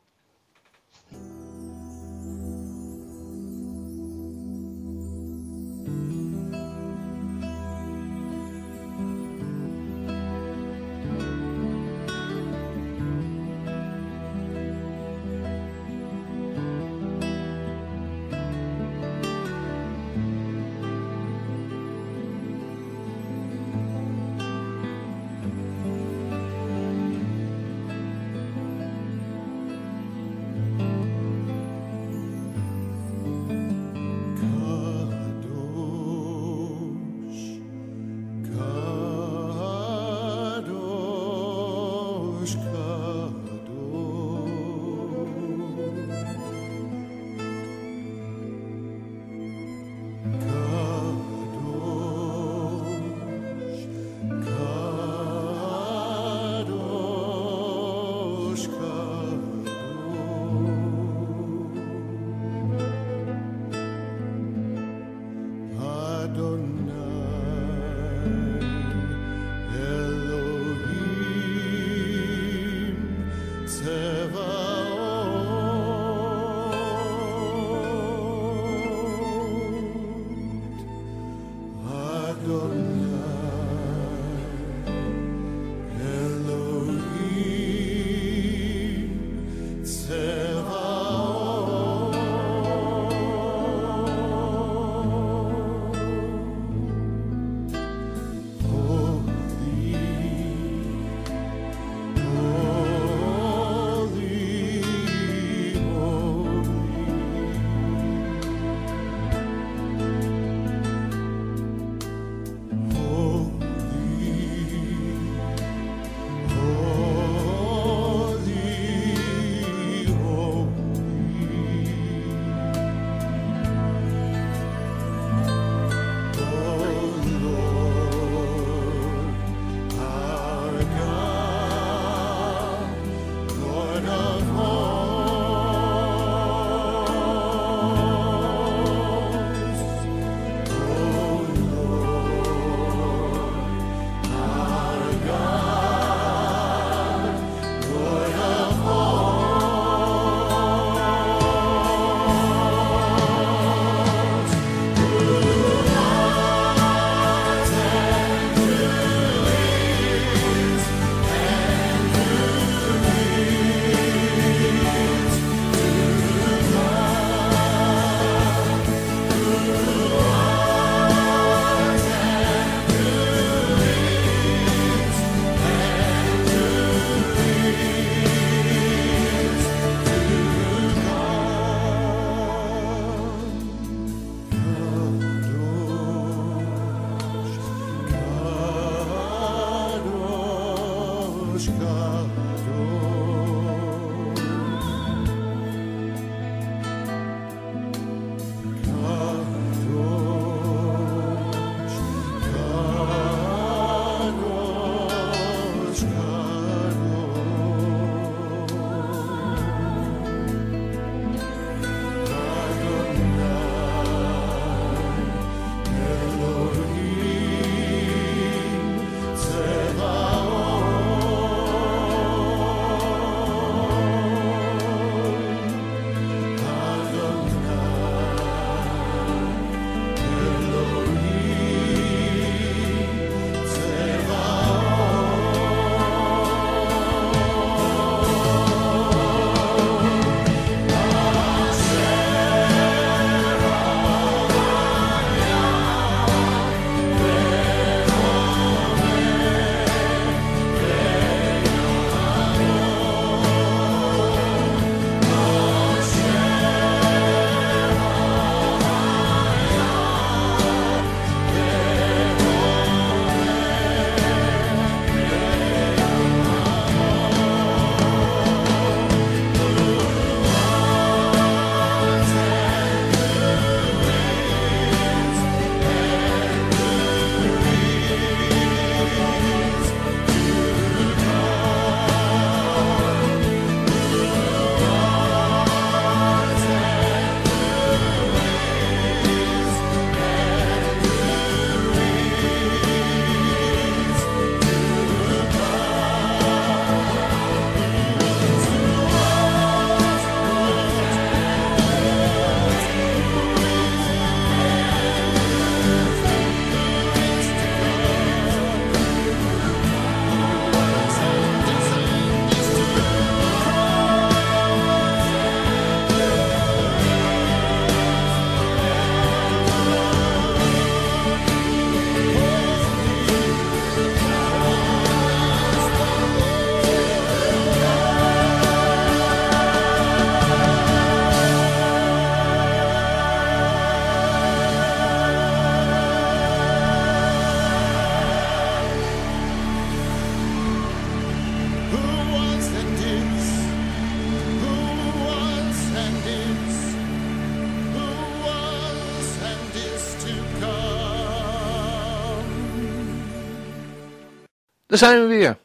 [354.91, 355.57] Daar zijn we weer.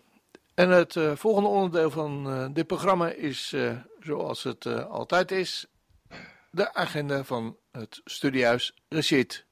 [0.54, 5.66] En het eh, volgende onderdeel van eh, dit programma is, eh, zoals het altijd is,
[6.50, 9.44] de agenda van het studiehuis Rashid.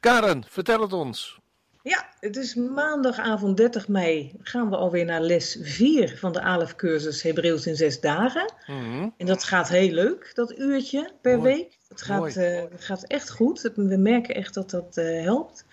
[0.00, 1.40] Karen, vertel het ons.
[1.82, 4.32] Ja, het is maandagavond 30 mei.
[4.40, 8.52] Gaan we alweer naar les 4 van de ALEF-cursus Hebreeuws in zes dagen.
[8.66, 9.08] Mhm.
[9.16, 11.54] En dat gaat heel leuk, dat uurtje per Mooi.
[11.54, 11.78] week.
[11.88, 13.72] Het gaat, het gaat echt goed.
[13.74, 15.64] We merken echt dat dat helpt.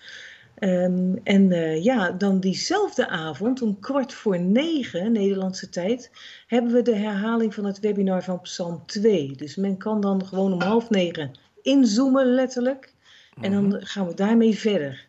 [0.62, 6.10] Ehm, en eh, ja, dan diezelfde avond om kwart voor negen Nederlandse tijd
[6.46, 9.32] hebben we de herhaling van het webinar van Psalm 2.
[9.36, 11.30] Dus men kan dan gewoon om half negen
[11.62, 12.94] inzoomen letterlijk.
[13.40, 15.06] En dan gaan we daarmee verder.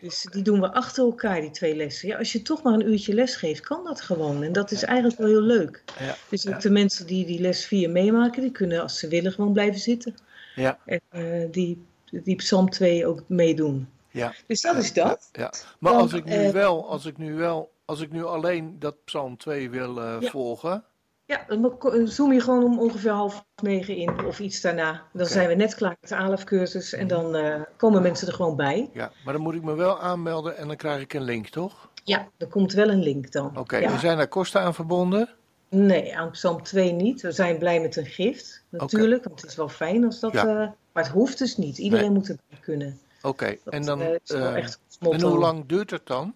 [0.00, 2.08] Dus die doen we achter elkaar, die twee lessen.
[2.08, 4.42] Ja, als je toch maar een uurtje les geeft, kan dat gewoon.
[4.42, 5.84] En dat is eigenlijk wel heel leuk.
[5.98, 6.60] Ja, Dus ook ja.
[6.60, 10.14] de mensen die die les 4 meemaken, die kunnen als ze willen gewoon blijven zitten.
[10.54, 13.88] Ja, En eh, die, die Psalm 2 ook meedoen.
[14.12, 15.28] Ja, Dus dat is dat.
[15.32, 15.52] ja.
[15.78, 18.76] Maar Dan, als ik nu eh, wel, als ik nu wel, als ik nu alleen
[18.78, 20.30] dat Psalm 2 wil eh, Ja.
[20.30, 20.84] volgen.
[21.24, 25.02] Ja, dan mo- zoom je gewoon om ongeveer half negen in of iets daarna.
[25.12, 28.56] Dan zijn we net klaar met de ALEF-cursus en dan eh, komen mensen er gewoon
[28.56, 28.90] bij.
[28.92, 31.88] Ja, maar dan moet ik me wel aanmelden en dan krijg ik een link, toch?
[32.04, 33.58] Ja, er komt wel een link dan.
[33.58, 33.98] Oké, Ja.
[33.98, 35.28] zijn daar kosten aan verbonden?
[35.68, 37.20] Nee, aan Psalm 2 niet.
[37.20, 39.24] We zijn blij met een gift, natuurlijk.
[39.24, 40.32] Want het is wel fijn als dat...
[40.32, 40.40] Ja.
[40.46, 41.78] eh, maar het hoeft dus niet.
[41.78, 42.14] Iedereen Nee.
[42.18, 43.00] moet erbij kunnen.
[43.22, 46.34] Oké, en dan, eh, eh, echt en hoe lang duurt het dan?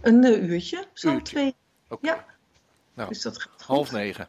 [0.00, 0.86] Een uurtje.
[1.22, 1.54] 2.
[1.88, 2.24] Oké, Ja,
[2.94, 3.62] nou, dus dat gaat goed.
[3.62, 4.28] half negen.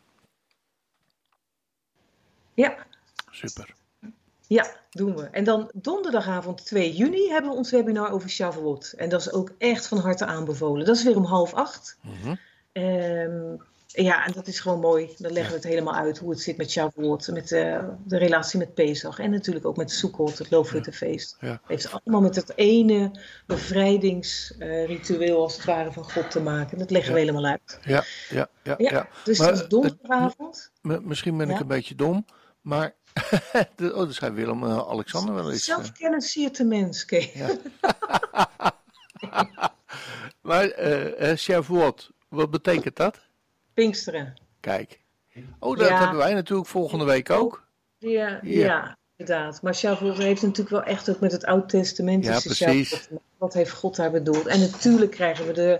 [2.53, 2.85] Ja,
[3.31, 3.73] Super.
[4.47, 5.23] Ja, doen we.
[5.23, 8.93] En dan donderdagavond 2 juni hebben we ons webinar over Shavuot.
[8.97, 10.85] En dat is ook echt van harte aanbevolen.
[10.85, 11.97] Dat is weer om half acht.
[12.71, 13.55] Ehm,
[13.93, 15.09] ja, en dat is gewoon mooi.
[15.17, 18.59] Dan leggen we het helemaal uit hoe het zit met Shavuot, met eh, de relatie
[18.59, 21.37] met Pesach en natuurlijk ook met Sukkot, het Loofhuttenfeest.
[21.39, 21.47] Ja.
[21.51, 23.11] Het heeft allemaal met dat ene
[23.45, 26.77] bevrijdingsritueel als het ware van God te maken.
[26.77, 27.79] Dat leggen we helemaal uit.
[27.83, 29.07] Ja, ja, ja, ja.
[29.23, 30.71] Dus Maar, dat is donderdagavond.
[30.81, 32.25] Misschien ben ik een beetje dom,
[32.61, 32.95] maar.
[33.77, 35.67] oh, dat zei Willem eh, Alexander wel eens.
[35.67, 35.75] eh.
[35.75, 37.29] Zelfkennis siert de mens, Kees.
[40.41, 40.71] Maar
[41.37, 43.29] Shavuot, wat betekent dat?
[43.73, 44.33] Pinksteren.
[44.59, 44.99] Kijk.
[45.59, 45.99] Oh, dat Ja.
[45.99, 47.67] hebben wij natuurlijk volgende week ook.
[47.97, 48.39] Ja, Ja.
[48.41, 48.97] ja.
[49.15, 49.61] inderdaad.
[49.61, 52.25] Maar Shavuot heeft natuurlijk wel echt ook met het Oud Testament.
[52.25, 53.07] Ja, precies.
[53.37, 54.47] Wat heeft God daar bedoeld?
[54.47, 55.79] En natuurlijk krijgen we de,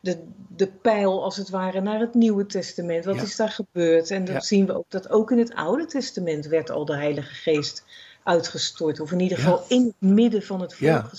[0.00, 3.04] de, de pijl als het ware naar het Nieuwe Testament.
[3.04, 3.22] Wat Ja.
[3.22, 4.10] is daar gebeurd?
[4.10, 4.40] En dan Ja.
[4.40, 7.84] zien we ook dat ook in het Oude Testament werd al de Heilige Geest
[8.28, 9.00] uitgestort.
[9.00, 9.44] Of in ieder Ja.
[9.44, 11.10] geval in het midden van het volk Ja.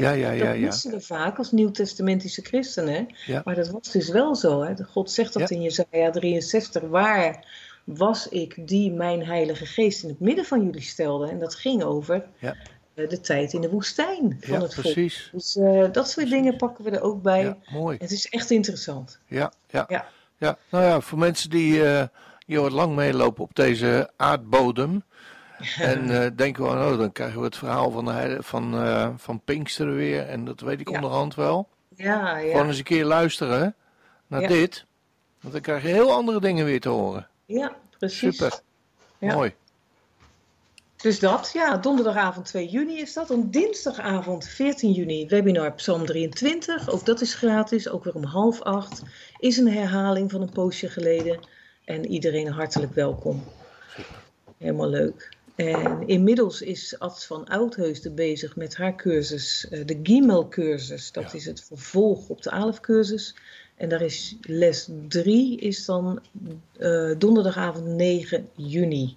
[0.00, 0.90] Ja, ja, ja, dat ja.
[0.90, 3.06] we vaak als Nieuwtestamentische christenen.
[3.44, 4.62] Maar dat was dus wel zo.
[4.62, 4.74] Hè?
[4.84, 6.82] God zegt dat in Jezaja 63.
[6.82, 7.46] Waar
[7.84, 11.28] was ik die mijn heilige geest in het midden van jullie stelde?
[11.28, 12.56] En dat ging over Ja.
[12.94, 14.92] eh, de tijd in de woestijn van Ja, het volk.
[14.94, 15.28] precies.
[15.32, 17.42] Dus eh, dat soort dingen pakken we er ook bij.
[17.42, 17.96] Ja, mooi.
[18.00, 19.18] Het is echt interessant.
[19.26, 19.84] Ja, ja.
[19.88, 20.06] Ja.
[20.38, 20.58] ja.
[20.70, 22.04] Nou ja, voor mensen die eh
[22.46, 25.02] hier wat lang meelopen op deze aardbodem.
[25.78, 29.40] En eh, denken van, oh, dan krijgen we het verhaal van, de, van, eh, van
[29.44, 30.28] Pinksteren weer.
[30.28, 30.94] En dat weet ik Ja.
[30.94, 31.68] onderhand wel.
[31.96, 32.64] Ja, Gewoon ja.
[32.66, 33.74] eens een keer luisteren
[34.26, 34.48] naar Ja.
[34.48, 34.84] dit.
[35.40, 37.28] Want dan krijg je heel andere dingen weer te horen.
[37.46, 38.36] ja precies.
[38.36, 38.60] Super.
[39.18, 39.34] Ja.
[39.34, 39.54] Mooi.
[40.96, 43.28] Dus dat, ja, donderdagavond 2 juni is dat.
[43.28, 46.90] Dan dinsdagavond 14 juni, webinar Psalm 23.
[46.90, 49.02] Ook dat is gratis, ook weer om half acht.
[49.38, 51.38] Is een herhaling van een poosje geleden.
[51.84, 53.44] En iedereen hartelijk welkom.
[54.58, 55.28] Helemaal leuk.
[55.54, 61.12] En inmiddels is Ad van Oudheusden bezig met haar cursus, eh, de Gimel-cursus.
[61.12, 61.32] Dat Ja.
[61.38, 63.34] is het vervolg op de Alef-cursus.
[63.76, 66.20] En daar is les 3, is dan
[66.78, 69.16] eh, donderdagavond 9 juni.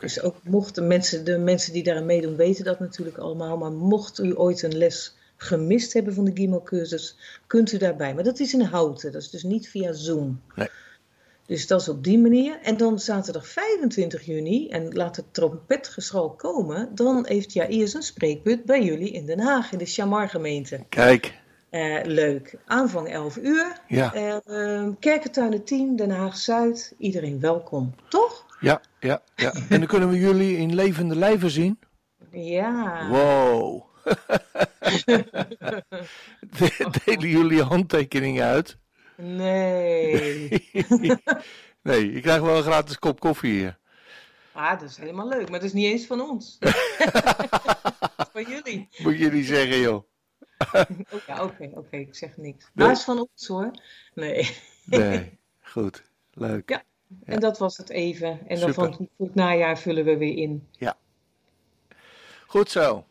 [0.00, 3.56] Dus ook mochten mensen, de mensen die daaraan meedoen, weten dat natuurlijk allemaal.
[3.56, 8.14] Maar mocht u ooit een les gemist hebben van de Gimel-cursus, kunt u daarbij.
[8.14, 10.40] Maar dat is in Houten, dat is dus niet via Zoom.
[10.54, 10.68] Nee.
[11.46, 12.58] Dus dat is op die manier.
[12.62, 18.64] En dan zaterdag 25 juni, en laat het trompetgeschal komen, dan heeft Jair een spreekbeurt
[18.64, 20.84] bij jullie in Den Haag, in de Chamar gemeente.
[20.88, 21.34] Kijk.
[21.70, 22.56] Eh, leuk.
[22.66, 23.80] Aanvang 11 uur.
[23.88, 26.94] Ja, Eh, Kerkentuinen 10, Den Haag Zuid.
[26.98, 28.46] Iedereen welkom, toch?
[28.60, 29.52] ja, ja, ja.
[29.68, 31.78] En dan kunnen we jullie in levende lijven zien.
[32.30, 33.08] Ja.
[33.08, 33.82] Wow.
[36.58, 38.76] De- Delen jullie handtekeningen uit?
[39.16, 40.48] Nee.
[41.82, 43.78] nee, je krijgt wel een gratis kop koffie hier.
[44.52, 46.58] Ah, dat is helemaal leuk, maar dat is niet eens van ons.
[48.32, 48.88] van jullie.
[48.98, 50.04] Moet jullie zeggen, joh.
[50.72, 50.82] Oh,
[51.26, 52.64] ja, oké, oké, ik zeg niks.
[52.72, 52.86] Nee.
[52.86, 53.70] Maar is van ons hoor.
[54.14, 54.56] Nee.
[54.84, 56.02] Nee, goed.
[56.32, 56.68] Leuk.
[56.68, 56.82] Ja.
[57.24, 58.48] En dat was het even.
[58.48, 60.68] En dan van het najaar vullen we weer in.
[62.46, 63.04] Goed zo.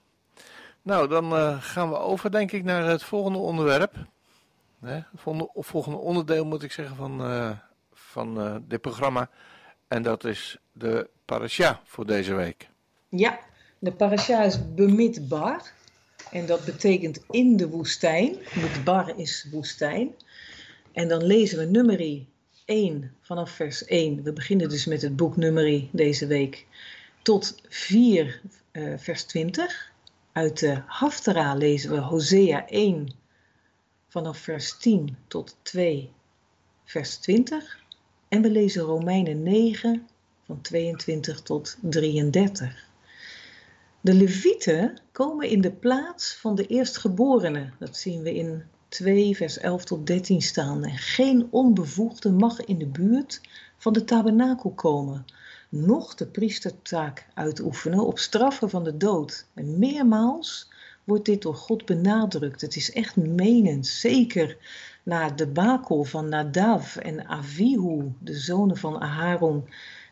[0.82, 3.94] Nou, dan eh, gaan we over, denk ik, naar het volgende onderwerp.
[4.84, 5.06] Het
[5.56, 7.52] volgende, onderdeel, moet ik zeggen, van, eh,
[7.94, 9.30] van eh, dit programma.
[9.88, 12.70] En dat is de parasha voor deze week.
[13.10, 13.40] Ja,
[13.80, 15.72] de parasha is Bemidbar.
[16.32, 18.38] En dat betekent in de woestijn.
[18.56, 20.16] Midbar is woestijn.
[20.92, 22.28] En dan lezen we nummerie
[22.66, 24.24] 1 vanaf vers 1.
[24.24, 26.66] We beginnen dus met het boek nummerie deze week.
[27.22, 29.92] Tot 4 eh, vers 20.
[30.32, 33.22] Uit de Haftara lezen we Hosea 1
[34.14, 36.12] vanaf vers 10 tot 2
[36.84, 37.80] vers 20.
[38.28, 40.08] En we lezen Romeinen 9
[40.46, 42.90] van 22 tot 33.
[44.02, 47.74] De Levieten komen in de plaats van de eerstgeborenen.
[47.80, 50.84] Dat zien we in 2 vers 11 tot 13 staan.
[50.84, 53.42] En geen onbevoegde mag in de buurt
[53.78, 55.26] van de tabernakel komen,
[55.70, 59.46] noch de priestertaak uitoefenen op straffen van de dood.
[59.54, 60.72] En meermaals
[61.04, 62.62] wordt dit door God benadrukt.
[62.62, 64.58] Het is echt menend, zeker
[65.04, 69.68] na de bakel van Nadav en Avihu, de zonen van Aharon,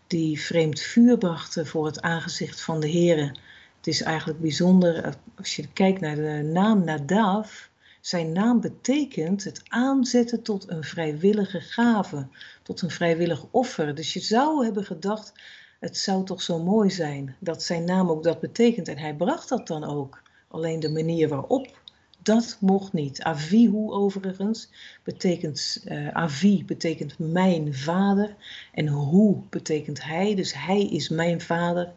[0.07, 3.35] die vreemd vuur brachten voor het aangezicht van de Here.
[3.77, 7.69] Het is eigenlijk bijzonder, eh, als je kijkt naar de naam Nadav,
[8.01, 12.27] zijn naam betekent het aanzetten tot een vrijwillige gave,
[12.63, 13.95] tot een vrijwillig offer.
[13.95, 15.33] Dus je zou hebben gedacht,
[15.79, 18.87] het zou toch zo mooi zijn dat zijn naam ook dat betekent.
[18.87, 20.21] En hij bracht dat dan ook.
[20.52, 21.80] Alleen de manier waarop,
[22.24, 23.22] dat mocht niet.
[23.22, 24.70] Avihu overigens
[25.04, 28.36] betekent, eh, Avi betekent mijn vader
[28.74, 31.93] en hoe betekent hij, dus hij is mijn vader.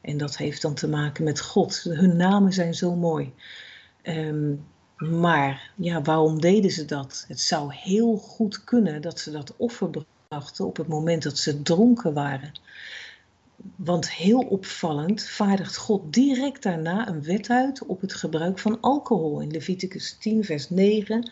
[0.00, 1.82] En dat heeft dan te maken met God.
[1.82, 3.32] Hun namen zijn zo mooi.
[4.02, 4.54] Ehm,
[4.96, 7.24] maar ja, waarom deden ze dat?
[7.28, 9.90] Het zou heel goed kunnen dat ze dat offer
[10.28, 12.52] brachten op het moment dat ze dronken waren.
[13.76, 19.40] Want heel opvallend vaardigt God direct daarna een wet uit op het gebruik van alcohol.
[19.40, 21.30] In Leviticus 10, vers 9.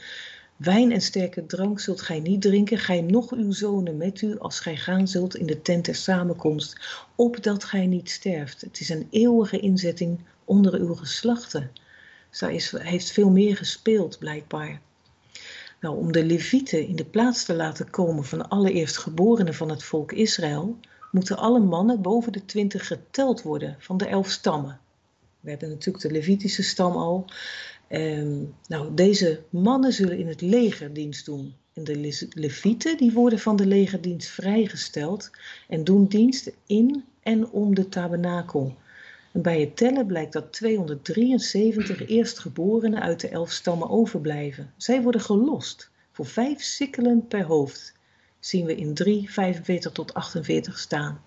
[0.56, 4.60] Wijn en sterke drank zult gij niet drinken, gij nog uw zonen met u, als
[4.60, 6.80] gij gaan zult in de tent der samenkomst,
[7.14, 8.60] opdat gij niet sterft.
[8.60, 11.70] Het is een eeuwige inzetting onder uw geslachten.
[12.30, 14.80] Zij is, heeft veel meer gespeeld, blijkbaar.
[15.80, 19.68] Nou, om de Levieten in de plaats te laten komen van de allereerst geborenen van
[19.68, 20.76] het volk Israël,
[21.14, 24.80] moeten alle mannen boven de twintig geteld worden van de elf stammen.
[25.40, 27.24] We hebben natuurlijk de Levitische stam al.
[27.88, 31.54] Ehm, nou, deze mannen zullen in het legerdienst doen.
[31.72, 35.30] En de Le- Levieten die worden van de legerdienst vrijgesteld
[35.68, 38.76] en doen dienst in en om de tabernakel.
[39.32, 44.72] Bij het tellen blijkt dat 273 eerstgeborenen uit de elf stammen overblijven.
[44.76, 47.94] Zij worden gelost voor vijf sikkelen per hoofd.
[48.44, 51.22] Zien we in 3, 45 tot 48 staan.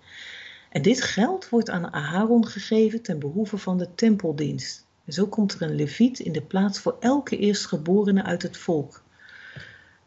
[0.70, 4.86] En dit geld wordt aan Aharon gegeven ten behoeve van de tempeldienst.
[5.04, 9.02] En zo komt er een leviet in de plaats voor elke eerstgeborene uit het volk.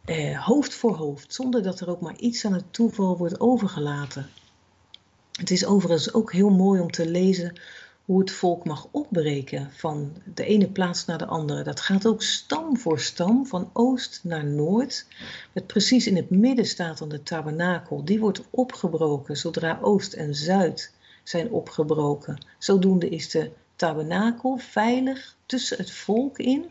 [0.05, 4.29] Eh, hoofd voor hoofd, zonder dat er ook maar iets aan het toeval wordt overgelaten.
[5.31, 7.59] Het is overigens ook heel mooi om te lezen
[8.11, 11.63] hoe het volk mag opbreken van de ene plaats naar de andere.
[11.63, 15.05] Dat gaat ook stam voor stam, van oost naar noord.
[15.53, 18.05] Met precies in het midden staat dan de tabernakel.
[18.05, 20.93] Die wordt opgebroken zodra oost en zuid
[21.23, 22.45] zijn opgebroken.
[22.57, 26.65] Zodoende is de tabernakel veilig tussen het volk in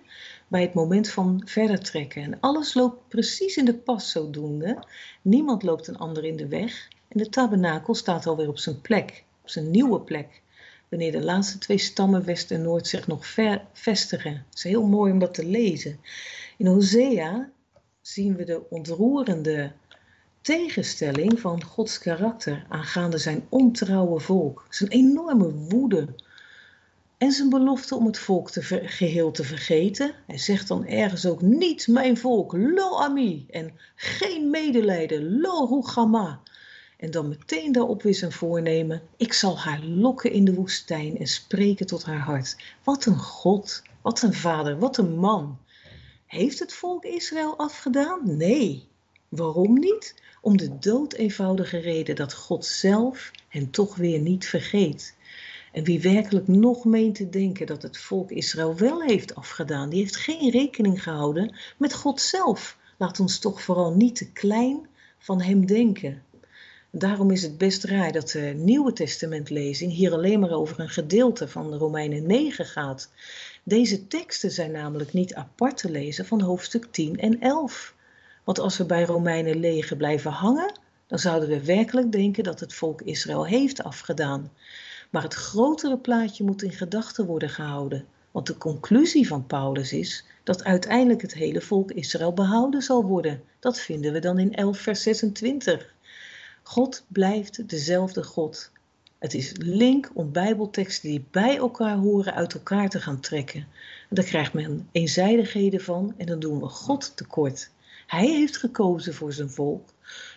[0.48, 2.22] bij het moment van verder trekken.
[2.22, 4.84] En alles loopt precies in de pas zodoende.
[5.22, 6.88] Niemand loopt een ander in de weg.
[7.08, 10.42] En de tabernakel staat alweer op zijn plek, op zijn nieuwe plek
[10.90, 14.32] wanneer de laatste twee stammen West en Noord zich nog ver vestigen.
[14.32, 16.00] Het is heel mooi om dat te lezen.
[16.56, 17.50] In Hosea
[18.00, 19.72] zien we de ontroerende
[20.40, 24.66] tegenstelling van Gods karakter aangaande zijn ontrouwe volk.
[24.68, 26.08] Zijn enorme woede
[27.18, 30.12] en zijn belofte om het volk te geheel te vergeten.
[30.26, 36.40] Hij zegt dan ergens ook niet mijn volk, lo ami, en geen medelijden, lo rugama.
[37.00, 41.26] En dan meteen daarop weer zijn voornemen: ik zal haar lokken in de woestijn en
[41.26, 42.56] spreken tot haar hart.
[42.84, 45.58] Wat een God, wat een vader, wat een man.
[46.26, 48.36] Heeft het volk Israël afgedaan?
[48.36, 48.88] Nee.
[49.28, 50.14] Waarom niet?
[50.40, 55.16] Om de dood eenvoudige reden dat God zelf hen toch weer niet vergeet.
[55.72, 60.00] En wie werkelijk nog meent te denken dat het volk Israël wel heeft afgedaan, die
[60.00, 62.78] heeft geen rekening gehouden met God zelf.
[62.98, 64.86] Laat ons toch vooral niet te klein
[65.18, 66.22] van hem denken.
[66.92, 71.48] Daarom is het best raar dat de Nieuwe Testamentlezing hier alleen maar over een gedeelte
[71.48, 73.10] van de Romeinen 9 gaat.
[73.62, 77.94] Deze teksten zijn namelijk niet apart te lezen van hoofdstuk 10 en 11.
[78.44, 82.74] Want als we bij Romeinen 9 blijven hangen, dan zouden we werkelijk denken dat het
[82.74, 84.50] volk Israël heeft afgedaan.
[85.10, 88.04] Maar het grotere plaatje moet in gedachten worden gehouden.
[88.30, 93.42] Want de conclusie van Paulus is dat uiteindelijk het hele volk Israël behouden zal worden.
[93.58, 95.94] Dat vinden we dan in 11 vers 26.
[96.70, 98.70] God blijft dezelfde God.
[99.18, 103.60] Het is link om bijbelteksten die bij elkaar horen uit elkaar te gaan trekken.
[104.08, 107.70] En daar krijgt men eenzijdigheden van en dan doen we God tekort.
[108.06, 109.88] Hij heeft gekozen voor zijn volk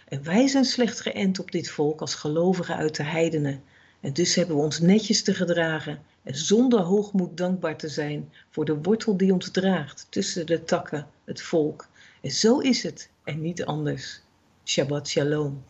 [0.08, 3.64] en wij zijn slecht geënt op dit volk als gelovigen uit de heidenen.
[4.00, 8.66] En dus hebben we ons netjes te gedragen en zonder hoogmoed dankbaar te zijn voor
[8.66, 11.88] de wortel die ons draagt tussen de takken, het volk.
[12.22, 14.22] En zo is het en niet anders.
[14.64, 15.64] Shabbat shalom.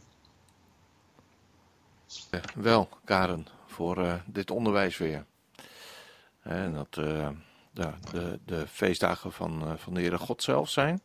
[2.29, 5.25] Eh, Wel, Karen, voor eh, dit onderwijs weer.
[6.41, 7.29] En dat eh,
[7.73, 11.01] ja, de, de feestdagen van, eh, van de Heere God zelf zijn.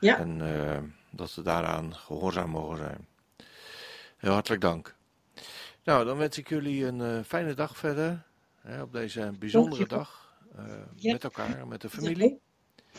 [0.00, 0.18] Ja.
[0.18, 0.78] En eh,
[1.10, 3.06] dat we daaraan gehoorzaam mogen zijn.
[4.16, 4.94] Heel hartelijk dank.
[5.84, 8.22] Nou, dan wens ik jullie een eh, fijne dag verder.
[8.60, 10.34] Hè, op deze bijzondere dag.
[10.56, 10.64] eh,
[10.94, 11.12] Ja.
[11.12, 12.40] Met elkaar, met de familie.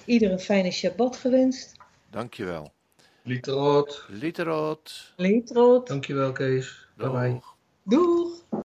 [0.06, 1.76] Ieder een fijne Shabbat gewenst.
[2.10, 2.72] Dankjewel.
[3.28, 3.90] Lieterot.
[4.10, 5.12] Literot.
[5.20, 5.88] Leetrood.
[5.88, 6.72] Dankjewel Kees.
[6.98, 7.42] Bye bye.
[7.90, 8.32] Doeg.
[8.52, 8.64] Doeg.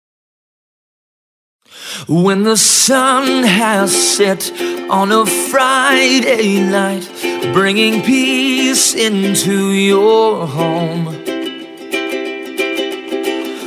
[2.09, 4.53] When the sun has set
[4.91, 7.09] on a Friday night,
[7.53, 11.07] bringing peace into your home.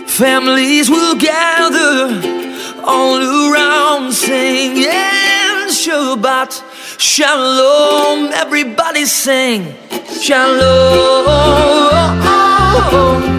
[0.08, 2.22] Families will gather
[2.86, 3.18] all
[3.52, 4.86] around singing
[5.68, 6.64] Shabbat
[6.98, 8.32] Shalom.
[8.34, 9.76] Everybody sing
[10.22, 11.26] Shalom.
[12.86, 13.35] Shalom.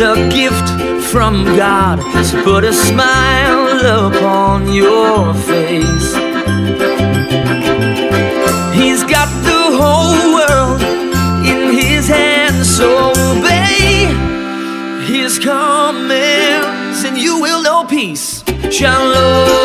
[0.00, 0.68] A gift
[1.10, 1.98] from God.
[2.24, 6.14] So put a smile upon your face.
[8.74, 10.82] He's got the whole world
[11.44, 14.06] in his hands, so obey
[15.04, 18.44] his commands, and you will know peace.
[18.70, 19.57] Shalom.